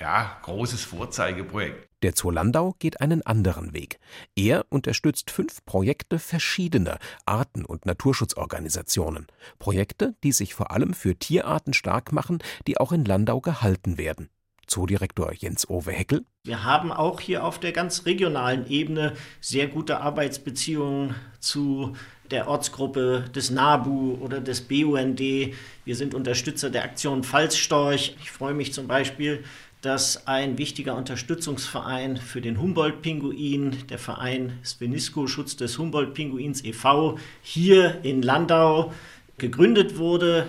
ja, 0.00 0.36
großes 0.42 0.82
Vorzeigeprojekt. 0.82 1.88
Der 2.04 2.12
Zoo 2.14 2.30
Landau 2.30 2.74
geht 2.80 3.00
einen 3.00 3.22
anderen 3.22 3.72
Weg. 3.72 3.98
Er 4.36 4.66
unterstützt 4.68 5.30
fünf 5.30 5.64
Projekte 5.64 6.18
verschiedener 6.18 6.98
Arten- 7.24 7.64
und 7.64 7.86
Naturschutzorganisationen. 7.86 9.26
Projekte, 9.58 10.14
die 10.22 10.32
sich 10.32 10.52
vor 10.52 10.70
allem 10.70 10.92
für 10.92 11.18
Tierarten 11.18 11.72
stark 11.72 12.12
machen, 12.12 12.42
die 12.66 12.76
auch 12.76 12.92
in 12.92 13.06
Landau 13.06 13.40
gehalten 13.40 13.96
werden. 13.96 14.28
Zoodirektor 14.66 15.32
Jens 15.32 15.70
Owe 15.70 15.92
Heckel. 15.92 16.26
Wir 16.44 16.62
haben 16.62 16.92
auch 16.92 17.22
hier 17.22 17.42
auf 17.42 17.58
der 17.58 17.72
ganz 17.72 18.04
regionalen 18.04 18.66
Ebene 18.68 19.14
sehr 19.40 19.66
gute 19.66 20.00
Arbeitsbeziehungen 20.00 21.14
zu 21.40 21.96
der 22.30 22.48
Ortsgruppe 22.48 23.30
des 23.34 23.50
NABU 23.50 24.18
oder 24.20 24.42
des 24.42 24.60
BUND. 24.60 25.20
Wir 25.20 25.96
sind 25.96 26.14
Unterstützer 26.14 26.68
der 26.68 26.84
Aktion 26.84 27.22
Falzstorch. 27.22 28.14
Ich 28.20 28.30
freue 28.30 28.52
mich 28.52 28.74
zum 28.74 28.88
Beispiel, 28.88 29.42
dass 29.84 30.26
ein 30.26 30.56
wichtiger 30.56 30.96
Unterstützungsverein 30.96 32.16
für 32.16 32.40
den 32.40 32.58
Humboldt-Pinguin, 32.58 33.86
der 33.90 33.98
Verein 33.98 34.58
Svenisco 34.64 35.26
Schutz 35.26 35.56
des 35.56 35.76
Humboldt-Pinguins 35.76 36.64
e.V., 36.64 37.18
hier 37.42 38.02
in 38.02 38.22
Landau 38.22 38.94
gegründet 39.36 39.98
wurde. 39.98 40.46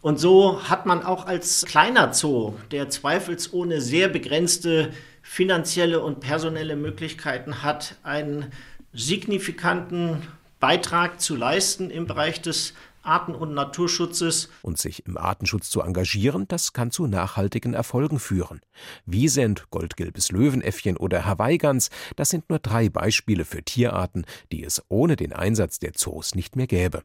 Und 0.00 0.18
so 0.18 0.70
hat 0.70 0.86
man 0.86 1.02
auch 1.02 1.26
als 1.26 1.66
kleiner 1.66 2.14
Zoo, 2.14 2.54
der 2.70 2.88
zweifelsohne 2.88 3.82
sehr 3.82 4.08
begrenzte 4.08 4.90
finanzielle 5.20 6.00
und 6.00 6.20
personelle 6.20 6.74
Möglichkeiten 6.74 7.62
hat, 7.62 7.96
einen 8.04 8.46
signifikanten 8.94 10.22
Beitrag 10.60 11.20
zu 11.20 11.36
leisten 11.36 11.90
im 11.90 12.06
Bereich 12.06 12.40
des 12.40 12.72
Arten- 13.08 13.34
und 13.34 13.54
Naturschutzes. 13.54 14.50
Und 14.62 14.78
sich 14.78 15.06
im 15.06 15.16
Artenschutz 15.16 15.70
zu 15.70 15.80
engagieren, 15.80 16.46
das 16.46 16.72
kann 16.72 16.90
zu 16.90 17.06
nachhaltigen 17.06 17.74
Erfolgen 17.74 18.20
führen. 18.20 18.60
Wiesent, 19.06 19.70
goldgelbes 19.70 20.30
Löwenäffchen 20.30 20.96
oder 20.96 21.24
Hawaii-Gans, 21.24 21.90
das 22.16 22.30
sind 22.30 22.48
nur 22.50 22.58
drei 22.58 22.88
Beispiele 22.88 23.44
für 23.44 23.62
Tierarten, 23.62 24.26
die 24.52 24.62
es 24.62 24.82
ohne 24.88 25.16
den 25.16 25.32
Einsatz 25.32 25.78
der 25.78 25.94
Zoos 25.94 26.34
nicht 26.34 26.54
mehr 26.54 26.66
gäbe. 26.66 27.02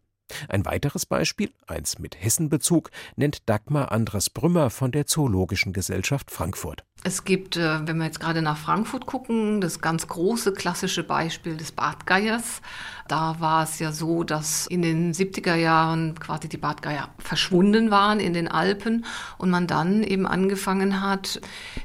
Ein 0.48 0.66
weiteres 0.66 1.06
Beispiel, 1.06 1.52
eins 1.68 2.00
mit 2.00 2.22
Hessenbezug, 2.22 2.92
nennt 3.16 3.50
Dagmar 3.50 3.92
Andres 3.92 4.30
Brümmer 4.30 4.70
von 4.70 4.92
der 4.92 5.06
Zoologischen 5.06 5.74
Gesellschaft 5.74 6.32
Frankfurt. 6.32 6.86
Es 7.06 7.26
gibt, 7.26 7.58
äh, 7.58 7.86
wenn 7.86 7.98
wir 7.98 8.06
jetzt 8.06 8.22
gerade 8.22 8.42
nach 8.42 8.58
Frankfurt 8.58 9.06
gucken, 9.06 9.60
das 9.60 9.82
ganz 9.82 10.08
große 10.08 10.54
klassische 10.54 11.04
Beispiel 11.04 11.58
des 11.58 11.74
Bartgeiers. 11.74 12.62
Da 13.10 13.36
war 13.40 13.64
es 13.64 13.80
ja 13.80 13.92
so, 13.92 14.24
dass 14.24 14.68
in 14.68 14.82
den 14.82 15.14
70er 15.14 15.56
Jahren 15.56 16.18
quasi 16.18 16.48
die 16.48 16.58
Bartgeier 16.58 17.10
verschwunden 17.20 17.92
waren 17.92 18.22
in 18.22 18.34
den 18.34 18.48
Alpen 18.48 19.06
und 19.38 19.50
man 19.50 19.68
dann 19.68 20.04
eben 20.04 20.26
angefangen 20.26 21.02
hat, 21.02 21.42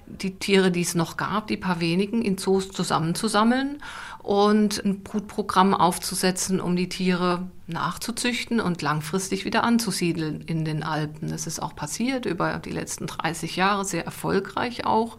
die 0.07 0.39
Tiere, 0.39 0.71
die 0.71 0.83
es 0.83 0.95
noch 0.95 1.17
gab, 1.17 1.49
die 1.49 1.57
paar 1.57 1.81
wenigen 1.81 2.23
in 2.23 2.39
Zoos 2.39 2.71
zusammenzusammeln 2.71 3.83
und 4.29 4.85
ein 4.85 5.03
Brutprogramm 5.05 5.73
aufzusetzen, 5.73 6.61
um 6.61 6.77
die 6.77 6.91
Tiere 6.91 7.49
nachzuzüchten 7.67 8.61
und 8.61 8.83
langfristig 8.83 9.47
wieder 9.47 9.65
anzusiedeln 9.65 10.43
in 10.43 10.67
den 10.67 10.83
Alpen. 10.83 11.31
Das 11.31 11.47
ist 11.47 11.63
auch 11.63 11.75
passiert 11.75 12.27
über 12.27 12.59
die 12.59 12.71
letzten 12.71 13.07
30 13.07 13.57
Jahre, 13.57 13.87
sehr 13.87 14.05
erfolgreich 14.05 14.85
auch. 14.85 15.17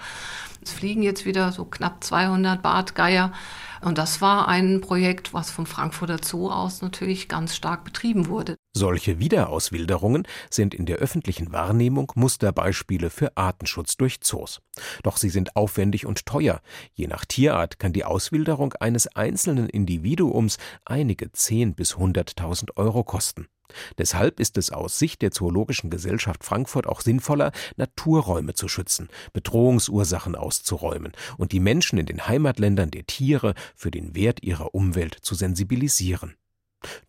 Es 0.62 0.74
fliegen 0.74 1.02
jetzt 1.02 1.26
wieder 1.26 1.52
so 1.52 1.66
knapp 1.66 2.04
200 2.04 2.62
Bartgeier. 2.62 3.32
Und 3.82 3.98
das 3.98 4.22
war 4.22 4.48
ein 4.48 4.82
Projekt, 4.82 5.34
was 5.34 5.52
vom 5.52 5.66
Frankfurter 5.66 6.18
Zoo 6.24 6.50
aus 6.50 6.82
natürlich 6.82 7.28
ganz 7.28 7.56
stark 7.56 7.84
betrieben 7.84 8.28
wurde. 8.28 8.56
Solche 8.74 9.20
Wiederauswilderungen 9.20 10.28
sind 10.50 10.74
in 10.74 10.86
der 10.86 10.98
öffentlichen 10.98 11.52
Wahrnehmung 11.52 12.12
Musterbeispiele 12.16 13.10
für 13.10 13.36
Artenschutz 13.36 13.98
durch 13.98 14.22
Zoos. 14.22 14.62
Doch 15.04 15.18
sie 15.18 15.30
sind 15.30 15.56
aufwendig 15.56 16.06
und 16.06 16.26
teuer. 16.26 16.62
Je 16.94 17.08
nach 17.08 17.26
Tierart 17.26 17.80
kann 17.80 17.94
die 17.94 18.06
Auswilderung 18.06 18.74
eines 18.74 19.08
einzelnen 19.16 19.70
Individuums 19.70 20.58
einige 20.86 21.32
10 21.32 21.76
bis 21.76 21.96
100.000 21.96 22.78
Euro 22.78 23.04
kosten. 23.04 23.48
Deshalb 23.98 24.40
ist 24.40 24.58
es 24.58 24.72
aus 24.72 25.00
Sicht 25.00 25.22
der 25.22 25.32
Zoologischen 25.32 25.90
Gesellschaft 25.90 26.44
Frankfurt 26.44 26.88
auch 26.88 27.02
sinnvoller, 27.02 27.52
Naturräume 27.78 28.54
zu 28.54 28.68
schützen, 28.68 29.10
Bedrohungsursachen 29.34 30.36
auszuräumen 30.36 31.14
und 31.38 31.52
die 31.52 31.60
Menschen 31.60 32.00
in 32.00 32.06
den 32.06 32.28
Heimatländern 32.28 32.92
der 32.92 33.06
Tiere 33.06 33.54
für 33.76 33.92
den 33.92 34.16
Wert 34.16 34.44
ihrer 34.44 34.74
Umwelt 34.74 35.18
zu 35.22 35.36
sensibilisieren. 35.36 36.36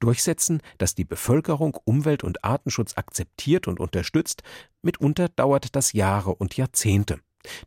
Durchsetzen, 0.01 0.62
dass 0.79 0.94
die 0.94 1.05
Bevölkerung 1.05 1.77
Umwelt- 1.85 2.25
und 2.25 2.44
Artenschutz 2.44 2.96
akzeptiert 2.96 3.68
und 3.68 3.79
unterstützt, 3.79 4.42
mitunter 4.83 5.29
dauert 5.29 5.77
das 5.77 5.92
Jahre 5.92 6.35
und 6.35 6.57
Jahrzehnte. 6.57 7.20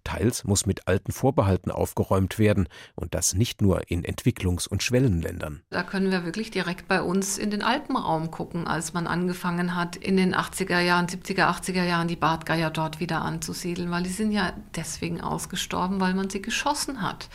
Teils 0.04 0.44
muss 0.44 0.66
mit 0.66 0.88
alten 0.88 1.12
Vorbehalten 1.12 1.72
aufgeräumt 1.72 2.40
werden 2.40 2.68
und 2.96 3.14
das 3.14 3.34
nicht 3.34 3.62
nur 3.62 3.90
in 3.90 4.04
Entwicklungs- 4.04 4.68
und 4.68 4.84
Schwellenländern. 4.84 5.64
Da 5.70 5.84
können 5.84 6.12
wir 6.12 6.26
wirklich 6.26 6.52
direkt 6.52 6.88
bei 6.88 7.02
uns 7.02 7.38
in 7.38 7.50
den 7.50 7.64
Alpenraum 7.64 8.32
gucken, 8.32 8.68
als 8.68 8.94
man 8.94 9.08
angefangen 9.08 9.76
hat, 9.76 9.96
in 9.96 10.18
den 10.18 10.36
80er 10.36 10.80
Jahren, 10.80 11.08
70er, 11.08 11.48
80er 11.50 11.84
Jahren 11.84 12.08
die 12.08 12.16
Bartgeier 12.16 12.70
dort 12.70 13.00
wieder 13.00 13.22
anzusiedeln, 13.22 13.92
weil 13.92 14.04
die 14.04 14.10
sind 14.10 14.32
ja 14.32 14.54
deswegen 14.76 15.22
ausgestorben, 15.22 16.00
weil 16.00 16.14
man 16.14 16.30
sie 16.30 16.42
geschossen 16.42 17.02
hat 17.02 17.30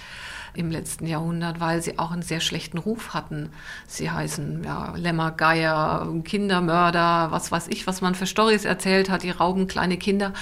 im 0.59 0.71
letzten 0.73 1.07
Jahrhundert, 1.07 1.61
weil 1.61 1.81
sie 1.81 1.99
auch 1.99 2.11
einen 2.11 2.23
sehr 2.23 2.40
schlechten 2.40 2.79
Ruf 2.79 3.14
hatten. 3.14 3.51
Sie 3.87 4.11
heißen 4.11 4.64
ja, 4.64 4.92
Lämmergeier, 4.97 6.12
Kindermörder, 6.25 7.29
was 7.31 7.53
weiß 7.53 7.68
ich, 7.68 7.87
was 7.87 8.01
man 8.01 8.16
für 8.16 8.27
Storys 8.27 8.64
erzählt 8.64 9.09
hat, 9.09 9.23
die 9.23 9.31
rauben 9.31 9.68
kleine 9.68 9.97
Kinder. 9.97 10.33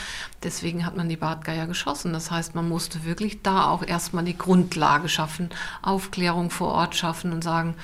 Deswegen 0.42 0.87
hat 0.87 0.96
man 0.96 1.11
die 1.11 1.18
Bartgeier 1.18 1.66
geschossen. 1.66 2.14
Das 2.14 2.31
heißt, 2.31 2.55
man 2.55 2.68
musste 2.68 3.05
wirklich 3.05 3.42
da 3.42 3.66
auch 3.66 3.83
erstmal 3.87 4.24
die 4.24 4.38
Grundlage 4.38 5.11
schaffen, 5.11 5.50
Aufklärung 5.83 6.48
vor 6.50 6.68
Ort 6.68 6.96
schaffen 6.96 7.33
und 7.33 7.44
sagen, 7.44 7.74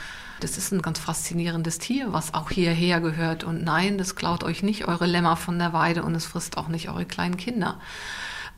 das 0.41 0.57
ist 0.57 0.73
ein 0.73 0.83
ganz 0.83 0.99
faszinierendes 0.99 1.79
Tier, 1.79 2.13
was 2.13 2.33
auch 2.33 2.51
hierher 2.51 3.01
gehört. 3.01 3.45
Und 3.45 3.63
nein, 3.63 3.99
das 3.99 4.17
klaut 4.17 4.43
euch 4.43 4.63
nicht 4.63 4.89
eure 4.89 5.07
Lämmer 5.07 5.37
von 5.37 5.59
der 5.59 5.73
Weide 5.75 6.03
und 6.03 6.15
es 6.15 6.25
frisst 6.25 6.57
auch 6.57 6.69
nicht 6.69 6.89
eure 6.89 7.05
kleinen 7.05 7.37
Kinder. 7.37 7.79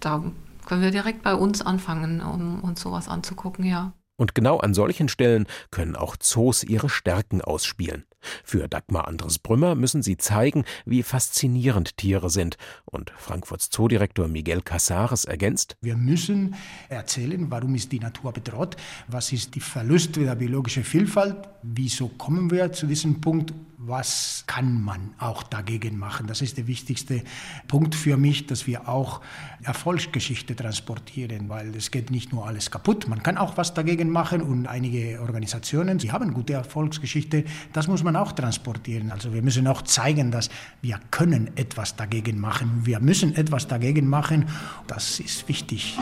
Da 0.00 0.22
können 0.66 0.82
wir 0.82 0.90
direkt 0.90 1.22
bei 1.22 1.34
uns 1.34 1.62
anfangen, 1.62 2.20
um 2.20 2.60
uns 2.60 2.80
sowas 2.80 3.08
anzugucken, 3.08 3.64
ja. 3.64 3.92
Und 4.16 4.34
genau 4.34 4.58
an 4.58 4.74
solchen 4.74 5.08
Stellen 5.08 5.46
können 5.72 5.96
auch 5.96 6.16
Zoos 6.16 6.62
ihre 6.62 6.88
Stärken 6.88 7.40
ausspielen. 7.40 8.04
Für 8.44 8.68
Dagmar 8.68 9.08
Andres 9.08 9.40
Brümmer 9.40 9.74
müssen 9.74 10.02
sie 10.02 10.16
zeigen, 10.16 10.64
wie 10.86 11.02
faszinierend 11.02 11.96
Tiere 11.96 12.30
sind. 12.30 12.56
Und 12.84 13.12
Frankfurts 13.16 13.70
Zoodirektor 13.70 14.28
Miguel 14.28 14.62
Casares 14.62 15.24
ergänzt: 15.24 15.76
Wir 15.80 15.96
müssen 15.96 16.54
erzählen, 16.88 17.50
warum 17.50 17.74
ist 17.74 17.90
die 17.90 17.98
Natur 17.98 18.32
bedroht, 18.32 18.76
was 19.08 19.32
ist 19.32 19.56
die 19.56 19.60
Verlust 19.60 20.14
der 20.16 20.36
biologischen 20.36 20.84
Vielfalt, 20.84 21.36
wieso 21.62 22.08
kommen 22.08 22.50
wir 22.52 22.72
zu 22.72 22.86
diesem 22.86 23.20
Punkt 23.20 23.52
was 23.86 24.44
kann 24.46 24.82
man 24.82 25.14
auch 25.18 25.42
dagegen 25.42 25.98
machen. 25.98 26.26
Das 26.26 26.42
ist 26.42 26.56
der 26.56 26.66
wichtigste 26.66 27.22
Punkt 27.68 27.94
für 27.94 28.16
mich, 28.16 28.46
dass 28.46 28.66
wir 28.66 28.88
auch 28.88 29.20
Erfolgsgeschichte 29.62 30.56
transportieren, 30.56 31.48
weil 31.48 31.74
es 31.74 31.90
geht 31.90 32.10
nicht 32.10 32.32
nur 32.32 32.46
alles 32.46 32.70
kaputt, 32.70 33.08
man 33.08 33.22
kann 33.22 33.38
auch 33.38 33.56
was 33.56 33.74
dagegen 33.74 34.10
machen 34.10 34.42
und 34.42 34.66
einige 34.66 35.20
Organisationen, 35.20 35.98
sie 35.98 36.12
haben 36.12 36.34
gute 36.34 36.52
Erfolgsgeschichte, 36.54 37.44
das 37.72 37.88
muss 37.88 38.02
man 38.02 38.16
auch 38.16 38.32
transportieren. 38.32 39.10
Also 39.10 39.32
wir 39.32 39.42
müssen 39.42 39.66
auch 39.66 39.82
zeigen, 39.82 40.30
dass 40.30 40.50
wir 40.82 41.00
können 41.10 41.50
etwas 41.56 41.96
dagegen 41.96 42.40
machen, 42.40 42.82
wir 42.84 43.00
müssen 43.00 43.34
etwas 43.36 43.66
dagegen 43.66 44.08
machen, 44.08 44.46
das 44.86 45.20
ist 45.20 45.48
wichtig. 45.48 45.98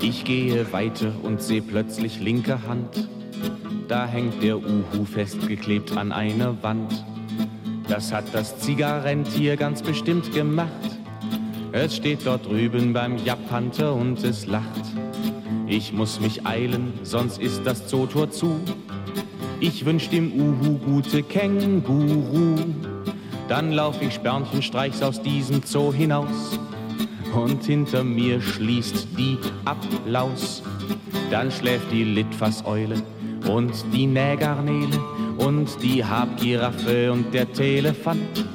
Ich 0.00 0.24
gehe 0.24 0.72
weiter 0.72 1.12
und 1.22 1.40
sehe 1.40 1.62
plötzlich 1.62 2.18
linke 2.18 2.66
Hand 2.66 3.08
da 3.92 4.06
hängt 4.06 4.42
der 4.42 4.56
Uhu 4.56 5.04
festgeklebt 5.04 5.96
an 5.98 6.12
einer 6.12 6.62
Wand. 6.62 7.04
Das 7.88 8.10
hat 8.10 8.24
das 8.32 8.58
Zigarrentier 8.58 9.56
ganz 9.56 9.82
bestimmt 9.82 10.32
gemacht. 10.32 10.70
Es 11.72 11.96
steht 11.96 12.20
dort 12.24 12.46
drüben 12.46 12.94
beim 12.94 13.18
Jappanter 13.18 13.94
und 13.94 14.24
es 14.24 14.46
lacht. 14.46 14.80
Ich 15.66 15.92
muss 15.92 16.20
mich 16.20 16.46
eilen, 16.46 16.94
sonst 17.02 17.38
ist 17.38 17.66
das 17.66 17.86
Zootor 17.86 18.30
zu. 18.30 18.60
Ich 19.60 19.84
wünsch 19.84 20.08
dem 20.08 20.32
Uhu 20.32 20.78
gute 20.78 21.22
Känguru. 21.22 22.56
Dann 23.48 23.72
lauf 23.72 24.00
ich 24.00 24.14
Sternchenstreichs 24.14 25.02
aus 25.02 25.20
diesem 25.20 25.62
Zoo 25.64 25.92
hinaus. 25.92 26.58
Und 27.34 27.62
hinter 27.64 28.04
mir 28.04 28.40
schließt 28.40 29.08
die 29.18 29.36
Applaus. 29.66 30.62
Dann 31.30 31.50
schläft 31.50 31.92
die 31.92 32.04
Litfaßeule 32.04 33.02
und 33.48 33.72
die 33.92 34.06
Nähgarnele 34.06 34.98
und 35.38 35.68
die 35.82 36.04
Habgiraffe 36.04 37.12
und 37.12 37.32
der 37.32 37.52
Telefant. 37.52 38.46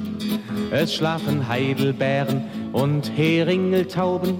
Es 0.70 0.94
schlafen 0.94 1.48
Heidelbeeren 1.48 2.44
und 2.72 3.10
Heringeltauben, 3.16 4.34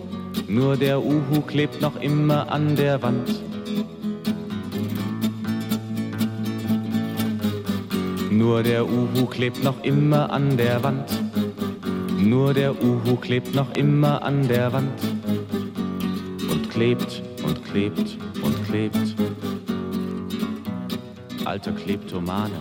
nur 0.46 0.76
der 0.76 1.02
Uhu 1.02 1.40
klebt 1.46 1.80
noch 1.80 2.00
immer 2.00 2.50
an 2.50 2.76
der 2.76 3.02
Wand. 3.02 3.42
Nur 8.30 8.62
der 8.62 8.86
Uhu 8.86 9.26
klebt 9.26 9.64
noch 9.64 9.82
immer 9.82 10.30
an 10.30 10.56
der 10.56 10.82
Wand. 10.82 11.10
Nur 12.18 12.54
der 12.54 12.72
Uhu 12.82 13.16
klebt 13.16 13.54
noch 13.54 13.74
immer 13.74 14.22
an 14.22 14.46
der 14.46 14.72
Wand. 14.72 15.00
Und 16.50 16.70
klebt 16.70 17.22
und 17.44 17.64
klebt 17.64 18.18
und 18.42 18.64
klebt 18.66 19.16
alter 21.48 21.72
Kleptomane. 21.72 22.60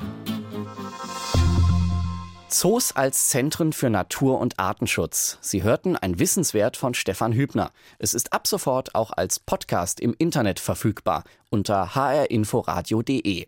Zoos 2.47 2.95
als 2.95 3.27
Zentren 3.27 3.73
für 3.73 3.89
Natur- 3.89 4.39
und 4.39 4.57
Artenschutz. 4.59 5.37
Sie 5.41 5.61
hörten 5.61 5.97
ein 5.97 6.19
Wissenswert 6.19 6.77
von 6.77 6.93
Stefan 6.93 7.33
Hübner. 7.33 7.71
Es 7.99 8.13
ist 8.13 8.31
ab 8.31 8.47
sofort 8.47 8.95
auch 8.95 9.11
als 9.11 9.41
Podcast 9.41 9.99
im 9.99 10.15
Internet 10.17 10.61
verfügbar 10.61 11.25
unter 11.49 11.95
hrinforadio.de. 11.95 13.47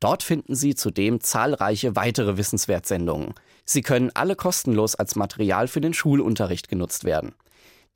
Dort 0.00 0.22
finden 0.22 0.54
Sie 0.54 0.74
zudem 0.74 1.20
zahlreiche 1.20 1.94
weitere 1.94 2.38
Wissenswertsendungen. 2.38 3.34
Sie 3.66 3.82
können 3.82 4.10
alle 4.14 4.36
kostenlos 4.36 4.94
als 4.94 5.16
Material 5.16 5.68
für 5.68 5.82
den 5.82 5.92
Schulunterricht 5.92 6.70
genutzt 6.70 7.04
werden. 7.04 7.34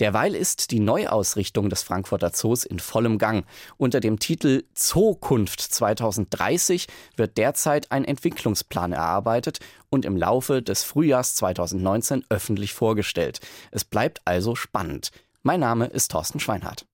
Derweil 0.00 0.35
ist 0.35 0.70
die 0.70 0.81
Neuausrichtung 0.81 1.68
des 1.68 1.83
Frankfurter 1.83 2.33
Zoos 2.33 2.64
in 2.64 2.78
vollem 2.78 3.18
Gang. 3.18 3.44
Unter 3.76 4.00
dem 4.00 4.18
Titel 4.18 4.64
Zookunft 4.74 5.61
2030 5.61 6.87
wird 7.16 7.37
derzeit 7.37 7.92
ein 7.92 8.05
Entwicklungsplan 8.05 8.92
erarbeitet 8.92 9.61
und 9.90 10.05
im 10.05 10.16
Laufe 10.16 10.62
des 10.62 10.83
Frühjahrs 10.83 11.35
2019 11.37 12.24
öffentlich 12.28 12.74
vorgestellt. 12.74 13.40
Es 13.70 13.85
bleibt 13.85 14.22
also 14.24 14.55
spannend. 14.55 15.11
Mein 15.42 15.61
Name 15.61 15.87
ist 15.87 16.11
Thorsten 16.11 16.40
Schweinhardt. 16.40 16.87